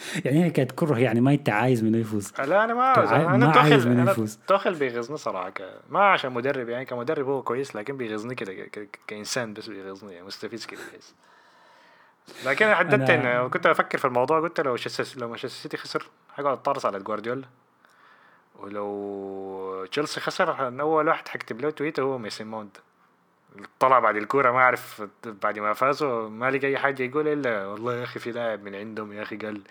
[0.24, 2.32] يعني هي كانت كره يعني ما انت عايز منه يفوز.
[2.38, 4.38] لا أنا ما عاوز عاي- أنا ما عايز منه يفوز.
[4.46, 5.62] توخل بيغيظني صراحة ك...
[5.90, 8.78] ما عشان مدرب يعني كمدرب هو كويس لكن بيغيظني كده ك...
[8.78, 8.98] ك...
[9.06, 11.04] كإنسان بس بيغيظني يعني مستفز كده بيغيظ
[12.46, 15.76] لكن أنا حددت أنا- انه كنت أفكر في الموضوع قلت لو مانشستر لو مانشستر سيتي
[15.76, 17.44] خسر حقعد اتطرس على جوارديولا.
[18.60, 22.76] ولو تشيلسي خسر أول واحد حكتب له tweet هو ميسن ماونت.
[23.80, 25.02] طلع بعد الكورة ما أعرف
[25.42, 28.74] بعد ما فازوا ما لقى أي حاجة يقول إلا والله يا أخي في لاعب من
[28.74, 29.62] عندهم يا أخي قال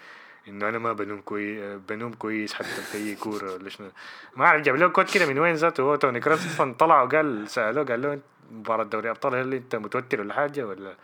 [0.47, 3.91] إنه أنا ما بنوم كويس بنوم كويس حتى في أي كورة ولا شنو.
[4.35, 7.49] ما أعرف جاب له quote كده من وين ذاته هو توني كروس أصلا طلع وقال
[7.49, 8.19] سألوه قال له
[8.51, 10.95] مباراة دوري أبطال هل أنت متوتر ولا حاجة ولا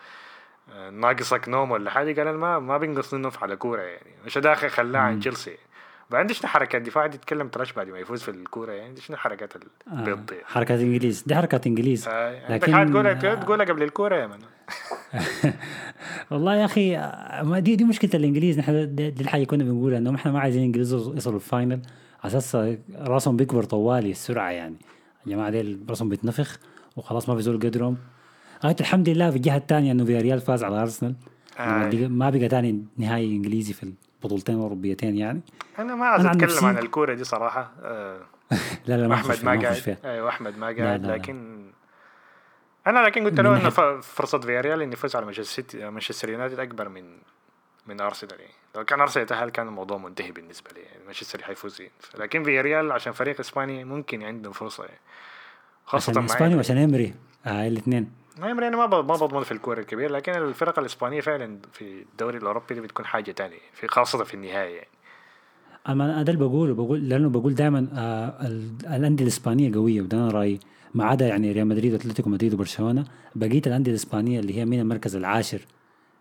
[0.74, 4.12] آه، ناقصك نوم ولا حاجة؟ قال أنا ما ما بينقصني نوم على كورة يعني.
[4.26, 5.58] مش داخل خلاه عن تشيلسي.
[6.12, 9.54] بعدين شنو حركات دفاع يتكلم trash بعد ما يفوز في الكورة يعني شنو حركات
[9.92, 11.24] البيض دي حركات إنجليز.
[11.28, 12.08] دي حركات إنجليز.
[12.08, 14.38] آه، عندك لكن- تقولها تقولها قبل الكورة يا من
[16.32, 18.60] والله يا أخي آه، ما دي دي مشكلة الإنجليز.
[18.60, 21.80] نحن دي, الحاجة كنا بنقولها إنه إحنا ما عايزين الانجليز يوصلوا ال final
[22.24, 24.76] على أساس راسهم بيكبر طوالي السرعة يعني.
[25.26, 26.60] يا جماعة دي راسهم بيتنفخ
[26.96, 27.98] وخلاص ما في زول قدرهم.
[28.64, 31.16] غاية الحمد لله في الجهة الثانية إنه فياريال فاز على أرسنال.
[31.60, 31.64] آه.
[31.90, 33.94] ما ما بقى ثاني نهائي إنجليزي في
[34.26, 35.42] البطولتين الاوروبيتين يعني.
[35.80, 37.72] أنا ما عايز عن أتكلم نفسي- عن الكورة دي صراحة.
[37.84, 38.20] آه،
[38.88, 41.06] لا لا ما أحمد ما قاعد أيوه أحمد ما قاعد.
[41.06, 41.66] لكن
[42.88, 43.70] أنا لكن قلت له إنه
[44.02, 47.18] فرصة فياريال إنه يفوز على مانشستر سيتي مانشستر يونايتد أكبر من
[47.88, 48.52] من أرسنال يعني.
[48.76, 51.04] لو كان أرسنال يتأهل كان الموضوع منتهي بالنسبة لي يعني.
[51.06, 51.94] مانشستر حيفوز يعني.
[52.18, 55.00] لكن فياريال عشان فريق إسباني ممكن عندهم فرصة يعني.
[55.86, 57.14] خاصة عشان إسباني وعشان إمري
[57.46, 58.12] آه الاثنين
[58.44, 62.76] إمري أنا ما ما بضمن في الكوره الكبير لكن الفرق الإسبانية فعلا في الدوري الأوروبي
[62.76, 64.88] دي بتكون حاجة تانية في خاصة في النهايه يعني.
[65.88, 70.32] أنا ده اللي بقوله بقول لأنه بقول دائما آه ال- الأندية الإسبانية قوية وده أنا
[70.32, 70.60] رأيي
[70.94, 73.06] ما عدا يعني ريال مدريد وأتلتيكو مدريد وبرشلونة.
[73.36, 75.62] بقية الأندية الإسبانية اللي هي من المركز العاشر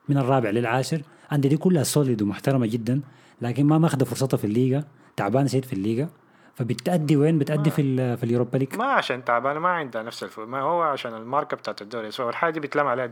[0.08, 3.00] من الرابع للعاشر الأندية دي كلها solid ومحترمة جدا
[3.42, 4.84] لكن ما ماخذه فرصتها في الليغا
[5.16, 6.08] تعبانة شديد في الليغا.
[6.56, 10.40] فبتأدي وين؟ بتأدي في ال- في اليوروبا ليج؟ ما عشان تعبانه ما عندها نفس الف...
[10.40, 12.26] ما هو عشان الماركه بتاعت الدوري الإسباني.
[12.26, 13.10] والحاجة دي بيتلام عليها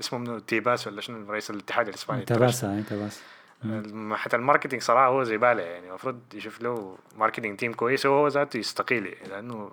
[0.00, 2.24] اسمه منو؟ تيباس ولا شنو؟ رئيس الاتحاد الإسباني.
[2.24, 3.20] تباسا تباسا
[3.64, 8.28] الم- حتى ال marketing صراحة هو زباله يعني المفروض يشوف له marketing team كويس وهو
[8.28, 9.70] ذاته يستقيل لأنه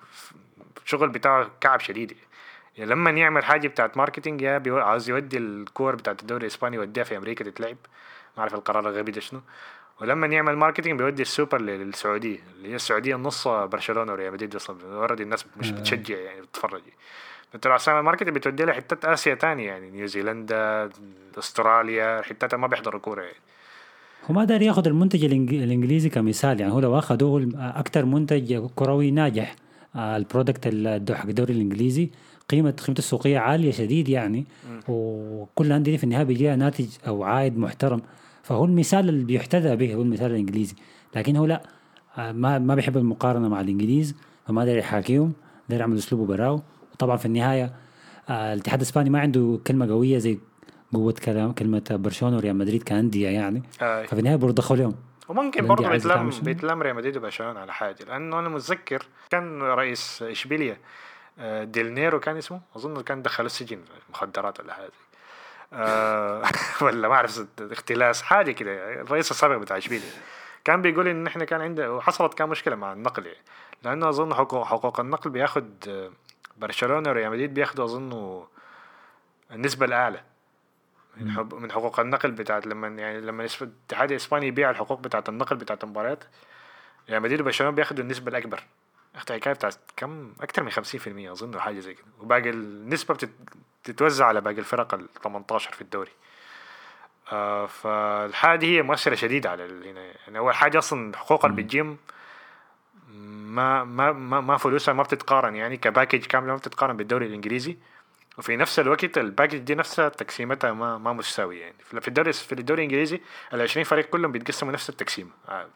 [0.85, 2.17] الشغل بتاعه كعب شديد.
[2.77, 7.17] يعني لما يعمل حاجة بتاعت marketing يا عاوز يودي الكور بتاعت الدوري الإسباني يوديها في
[7.17, 7.77] أمريكا تتلعب.
[8.37, 9.41] ما أعرف القرار الغبي ده شنو.
[10.01, 14.75] ولما يعمل marketing بيودي السوبر للسعودية اللي هي السعودية نص برشلونة وريال مدريد أصلا.
[14.95, 16.81] already الناس مش بتشجع يعني بتتفرج.
[17.55, 20.89] انت لو عشان ال marketing بتودي لها حتات آسيا تانية يعني نيوزيلندا
[21.37, 23.35] أستراليا حتات ما بيحضروا كورة يعني.
[24.29, 26.73] هو ما داري ياخذ المنتج الإنجليزي كمثال يعني.
[26.73, 29.55] هو لو اخذه هو أكثر منتج كروي ناجح
[29.95, 32.09] آه، ال product ال- حق الدوري الإنجليزي
[32.49, 34.45] قيمه قيمته السوقية عالية شديد يعني.
[34.87, 38.01] وكل الأندية دي في النهاية بيجيها ناتج أو عائد محترم.
[38.43, 40.75] فهو المثال اللي بيحتذى به هو المثال الإنجليزي.
[41.15, 41.63] لكن هو لا
[42.17, 44.15] ما ما بيحب المقارنة مع الإنجليز
[44.47, 45.33] فما داري يحاكيهم
[45.69, 46.61] داري يعمل اسلوبه براو
[46.93, 47.73] وطبعا في النهاية
[48.29, 50.39] آه، الاتحاد الإسباني ما عنده كلمة قوية زي
[50.93, 53.63] قوة كلام كلمة برشلونة وريال مدريد كأندية يعني.
[53.81, 54.05] آه.
[54.05, 54.95] ففي النهاية برضه دخلوا لهم
[55.29, 58.03] وممكن برضه بيتلام؟ بيتلام ريال مدريد وبرشلونة على حاجة.
[58.03, 60.77] لأنه أنا متذكر كان رئيس اشبيليا
[61.39, 63.79] آه، ديل نيدو كان اسمه أظن كان دخل السجن
[64.09, 64.91] مخدرات ولا حاجة.
[66.81, 69.01] ولا ما أعرف اختلاس حاجة كده.
[69.01, 70.09] الرئيس السابق بتاع إشبيليا
[70.63, 73.37] كان بيقول إن إحنا كان عندنا وحصلت كان مشكلة مع النقل يعني
[73.83, 76.11] لأنه أظن حقوق, حقوق النقل بياخد آه،
[76.57, 78.43] برشلونة وريال مدريد بياخدوا أظن
[79.51, 80.23] النسبة الأعلى
[81.53, 86.23] من حقوق النقل بتاعت لما يعني لما الاتحاد الإسباني يبيع الحقوق بتاعت النقل بتاعت المباريات
[87.09, 88.63] ريال مدريد وبرشلونة بياخدوا النسبة الأكبر.
[89.15, 92.05] أختي حكايه بتاعت كم؟ أكثر من 50% أظن حاجة زي كده.
[92.19, 93.29] وباقي النسبة بتت-
[93.83, 96.11] بتتوزع على باقي الفرق ال 18 في الدوري.
[97.31, 100.01] آه فالحاجه دي هي مؤثره شديدة على هنا.
[100.01, 101.97] يعني أول حاجة أصلا حقوق اللي بتجيم
[103.55, 107.77] ما ما ما, ما فلوسها ما بتتقارن يعني ك package كاملة ما بتتقارن بالدوري الإنجليزي.
[108.37, 111.75] وفي نفس الوقت ال package دي نفسها تقسيمتها ما ما متساويه يعني.
[112.01, 113.21] في الدوري في الدوري الإنجليزي
[113.53, 115.31] ال 20 فريق كلهم بيتقسموا نفس التقسيم.
[115.49, 115.67] آه.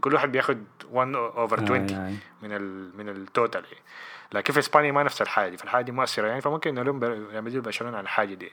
[0.00, 2.14] كل واحد بياخد 1 over 20 آي آي.
[2.42, 3.84] من ال من ال total يعني.
[4.32, 7.56] لكن في إسبانيا ما نفس الحاجة دي فالحاجة دي مؤثرة يعني فممكن نلوم ريال مدريد
[7.56, 8.52] وبرشلونه على الحاجة دي.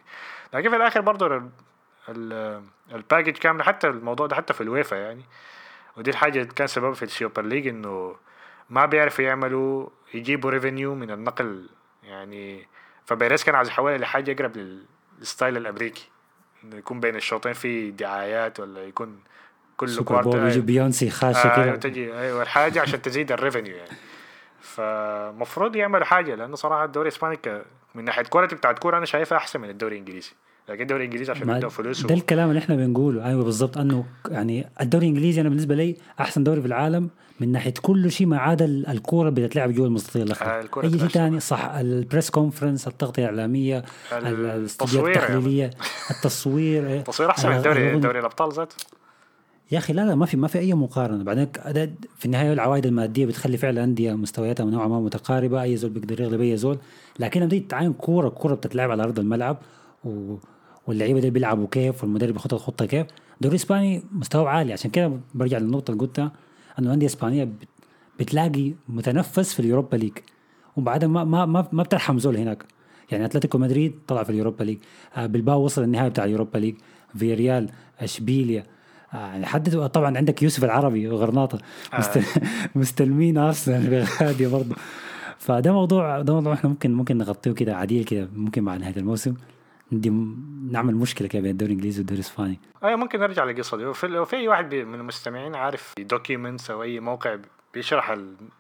[0.54, 1.50] لكن في الآخر برضه ال-
[2.10, 5.26] ال- ال package كامله حتى الموضوع ده حتى في الويفا يعني.
[5.98, 8.16] ودي الحاجة اللي كان سبب في ال Super League إنه
[8.70, 11.70] ما بيعرفوا يعملوا يجيبوا revenue من النقل
[12.04, 12.68] يعني.
[13.06, 14.86] فبيريز كان عايز يحولها لحاجة أقرب لل-
[15.20, 16.10] لل style الأمريكي.
[16.64, 19.20] إنه يكون بين الشوطين في دعايات ولا يكون
[19.78, 21.76] كل Super Bowl يجي بيونسي خاشة أيوه كده.
[21.76, 23.90] تجي أيوه الحاجة عشان تزيد ال revenue يعني.
[24.62, 27.38] فمفروض يعملوا حاجة لأنه صراحة الدوري الإسباني
[27.96, 30.32] من ناحية quality بتاعت كورة أنا شايفها أحسن من الدوري الإنجليزي.
[30.70, 32.18] لكن الدوري الإنجليزي عشان بيدوا فلوس ده و...
[32.18, 33.26] الكلام اللي إحنا بنقوله.
[33.28, 33.78] أيوه بالضبط.
[33.78, 37.10] أنه يعني الدوري الإنجليزي أنا بالنسبة لي أحسن دوري في العالم
[37.40, 40.84] من ناحية كل شيء ما عدا ال- الكورة اللي بتتلعب جوا المستطيل آه، الاخضر الكرة
[40.86, 45.08] أي شيء ثاني صح ال press conference التغطية الإعلامية التصوير.
[45.08, 45.70] التحليلية
[46.12, 48.74] التصوير تصوير أحسن من أنا- الدوري دوري الأبطال ذات
[49.72, 51.24] يا أخي لا لا ما في ما في أي مقارنة.
[51.24, 51.48] بعدين
[52.18, 56.42] في النهاية العوائد المادية بتخلي فعلا أندية مستوياتها نوعا ما متقاربة أي زول بيقدر يغلب
[56.42, 56.78] أي زول.
[57.20, 59.58] لكن لما تيجي تعاين كورة كورة بتتلعب على أرض الملعب
[60.04, 60.36] و...
[60.88, 63.08] واللعيبة دي بيلعبوا كيف والمدرب بيخط الخطة كيف.
[63.36, 64.74] الدوري الاسباني مستوى عالي.
[64.74, 66.32] عشان كده برجع للنقطة اللي قلتها
[66.80, 67.68] إنه الانديه الاسبانيه بت...
[68.20, 70.14] بتلاقي متنفس في ال Europa League.
[70.78, 72.64] وبعدها ما ما ما, ما بترحم زول هناك.
[73.12, 74.78] يعني أتلتيكو مدريد طلع في ال Europa League.
[75.16, 76.76] آه بلباو وصل النهائي بتاع ال Europa League.
[77.18, 78.64] فيريال إشبيليا
[79.14, 81.60] يعني حدد طبعا عندك يوسف العربي وغرناطه
[82.00, 82.20] مست...
[82.76, 84.76] مستلمين أرسنال غادي برضه.
[85.38, 89.36] فده موضوع ده موضوع إحنا ممكن ممكن نغطيه كده عديل كده ممكن مع نهاية الموسم.
[89.92, 90.10] دي
[90.72, 92.60] نعمل مشكلة كده بين الدوري الإنجليزي والدوري الإسباني.
[92.84, 93.86] أيوه ممكن نرجع للقصة دي.
[93.86, 97.38] وفي لو في أي واحد من المستمعين عارف documents أو أي موقع
[97.74, 98.18] بيشرح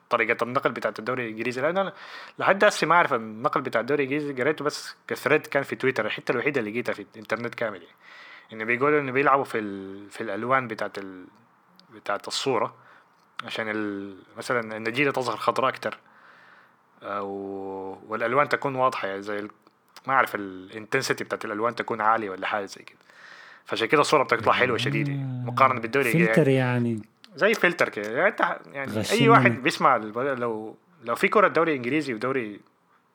[0.10, 1.62] طريقة النقل بتاعت الدوري الإنجليزي.
[1.62, 1.94] لأن أنا
[2.40, 4.42] لحد هسه ما أعرف النقل بتاع الدوري الإنجليزي.
[4.42, 7.96] قريته بس ك thread كان في تويتر الحتة الوحيدة اللي لقيتها في الإنترنت كامل يعني.
[8.54, 10.10] انه بيقولوا انه بيلعبوا في ال...
[10.10, 11.26] في الألوان بتاعت ال...
[11.96, 12.76] بتاعت الصورة
[13.44, 14.16] عشان ال...
[14.38, 15.98] مثلا النجيلة تظهر خضراء أكتر
[17.04, 17.28] أو
[18.08, 19.50] والألوان تكون واضحة يعني زي ال...
[20.08, 22.98] ما أعرف ال intensity بتاعت الألوان تكون عالية ولا حاجة زي كده.
[23.66, 25.14] فعشان كده الصورة بتطلع حلوة شديدة
[25.46, 27.02] مقارنة بالدوري فلتر يعني.
[27.36, 29.60] زي فلتر كده يعني انت يعني أي واحد منك.
[29.60, 32.60] بيسمع لو لو في كرة دوري إنجليزي ودوري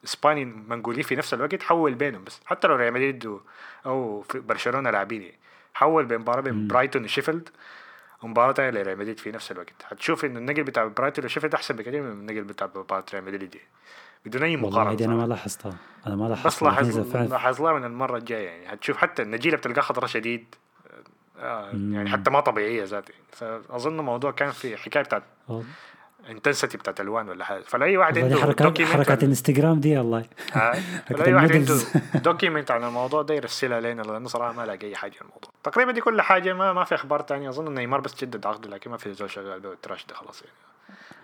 [0.04, 2.40] إسباني منقولين في نفس الوقت حول بينهم بس.
[2.46, 3.38] حتى لو ريال مدريد
[3.86, 5.38] أو في برشلونة لاعبين يعني
[5.74, 7.48] حول بين مباراة بين برايتون وشيفيلد
[8.22, 9.72] ومباراة تانية لريال مدريد في نفس الوقت.
[9.86, 13.56] هتشوف ان النقل بتاع برايتون وشيفيلد أحسن بكثير من النقل بتاع مباراة ريال مدريد
[14.26, 15.26] بدون أي مقارنة أنا ما.
[15.26, 15.76] لاحظتها.
[16.06, 16.48] أنا ما لاحظتها.
[16.48, 18.74] بس لاحظ إذا فعلا- لاحظ لها من المرة الجاية يعني.
[18.74, 20.54] هتشوف حتى النجيلة بتلقاها خضراء شديد.
[21.38, 25.22] آه يعني حتى ما طبيعية ذاتها فأظن الموضوع كان في حكاية بتاعت
[26.28, 27.62] intensity بتاعت الوان ولا حاجة.
[27.62, 30.22] فلاي واحد والله دي عنده حركات حركات الإنستغرام دي آه،
[30.54, 31.74] حركة فلاي واحد عنده.
[32.14, 35.50] document عن الموضوع ده يرسلها لنا لأنه صراحة ما لاقي أي حاجة الموضوع.
[35.64, 37.48] تقريبا دي كل حاجة ما ما في أخبار تانية.
[37.48, 40.42] أظن نيمار بس جدد عقده لكن ما في زول شغال به ال trash ده خلاص
[40.42, 40.54] يعني.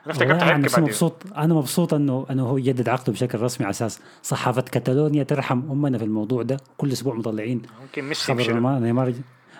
[0.07, 4.01] أنا افتكرت أنا مبسوط أنا مبسوط انه إنه هو يجدد عقده بشكل رسمي على أساس
[4.22, 6.57] صحافة كتالونيا ترحم أمنا في الموضوع ده.
[6.76, 9.14] كل أسبوع مطلعين ممكن ميسي خبر نيمار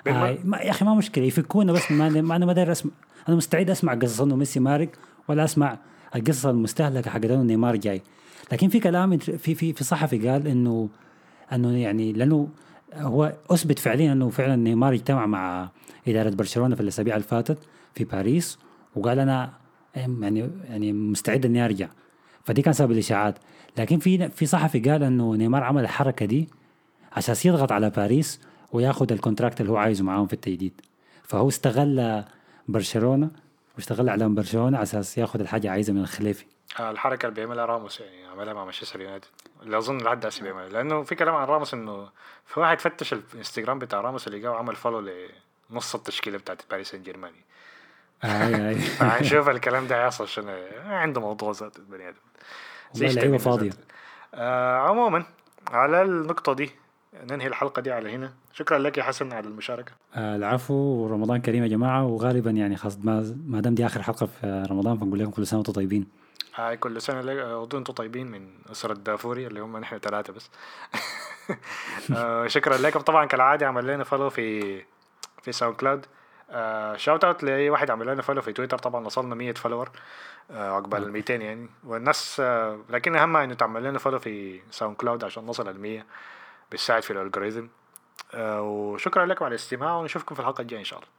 [0.07, 1.24] آه ما يا أخي ما مشكلة.
[1.24, 2.93] يفكونا بس ما ما أنا ما داير اسمع
[3.28, 4.89] أنا مستعد أسمع قصص إنه ميسي مارق
[5.29, 5.79] ولا أسمع
[6.16, 8.03] القصص المستهلكة حق أنه نيمار جاي.
[8.53, 10.89] لكن في كلام في في في صحفي قال إنه
[11.53, 12.49] إنه يعني لأنه
[12.95, 15.70] هو أثبت فعليا إنه فعلا نيمار اجتمع مع
[16.09, 17.59] إدارة برشلونة في الأسابيع اللي فاتت
[17.95, 18.59] في باريس
[18.97, 19.53] وقال أنا
[19.97, 21.89] يعني يعني مستعد إني أرجع.
[22.45, 23.39] فدي كان سبب الإشاعات.
[23.79, 26.49] لكن في في صحفي قال إنه نيمار عمل الحركة دي
[27.12, 28.41] أساس يضغط على باريس
[28.72, 30.81] وياخذ ال contract اللي هو عايزه معاهم في التجديد.
[31.22, 32.24] فهو استغل
[32.68, 33.31] برشلونة
[33.77, 36.45] واستغل اعلام برشلونة على أساس ياخذ الحاجة عايزها من الخليفي
[36.81, 39.27] آه، الحركة اللي بيعملها راموس يعني عملها مع مانشستر يونايتد.
[39.62, 40.68] اللي أظن لحد هسه بيعملها.
[40.68, 42.09] لأنه في كلام عن راموس إنه
[42.47, 45.11] في واحد فتش الانستغرام بتاع راموس اللي جا وعمل follow
[45.70, 47.33] لنص التشكيلة بتاعت باريس سان جيرمان
[48.24, 50.57] اي هنشوف الكلام ده هيحصل شنو.
[50.87, 52.16] عنده موضوع ذات البني آدم.
[52.97, 53.70] اللعيبة فاضية.
[54.35, 55.24] آه عموما
[55.68, 56.70] على النقطة دي
[57.30, 58.32] ننهي الحلقة دي على هنا.
[58.52, 59.92] شكرا لك يا حسن على المشاركة.
[60.14, 62.04] آه العفو ورمضان كريم يا جماعة.
[62.04, 65.58] وغالبا يعني خاص ما ما دام دي آخر حلقة في رمضان فنقول لكم كل سنة
[65.58, 66.06] وأنتم طيبين.
[66.54, 70.50] هاي كل سنة لك وأنتم طيبين من أسرة دافوري اللي هم نحن ثلاثة بس.
[72.16, 73.00] آه شكرا لكم.
[73.00, 74.76] طبعا كالعادة عمل لنا follow في
[75.42, 76.06] في ساوند كلاود
[76.50, 79.90] آه shout out لأي واحد عمل لنا follow في تويتر طبعا وصلنا 100 follower
[80.50, 81.68] آه عقبال ال 200 يعني.
[81.84, 86.04] والناس آه لكن أهم إنه تعمل لنا follow في ساوند كلاود عشان نوصل ال 100
[86.72, 87.68] بتساعد في الالجوريزم
[88.34, 91.10] آه وشكرا لكم على الاستماع ونشوفكم في الحلقة الجاية إن شاء الله.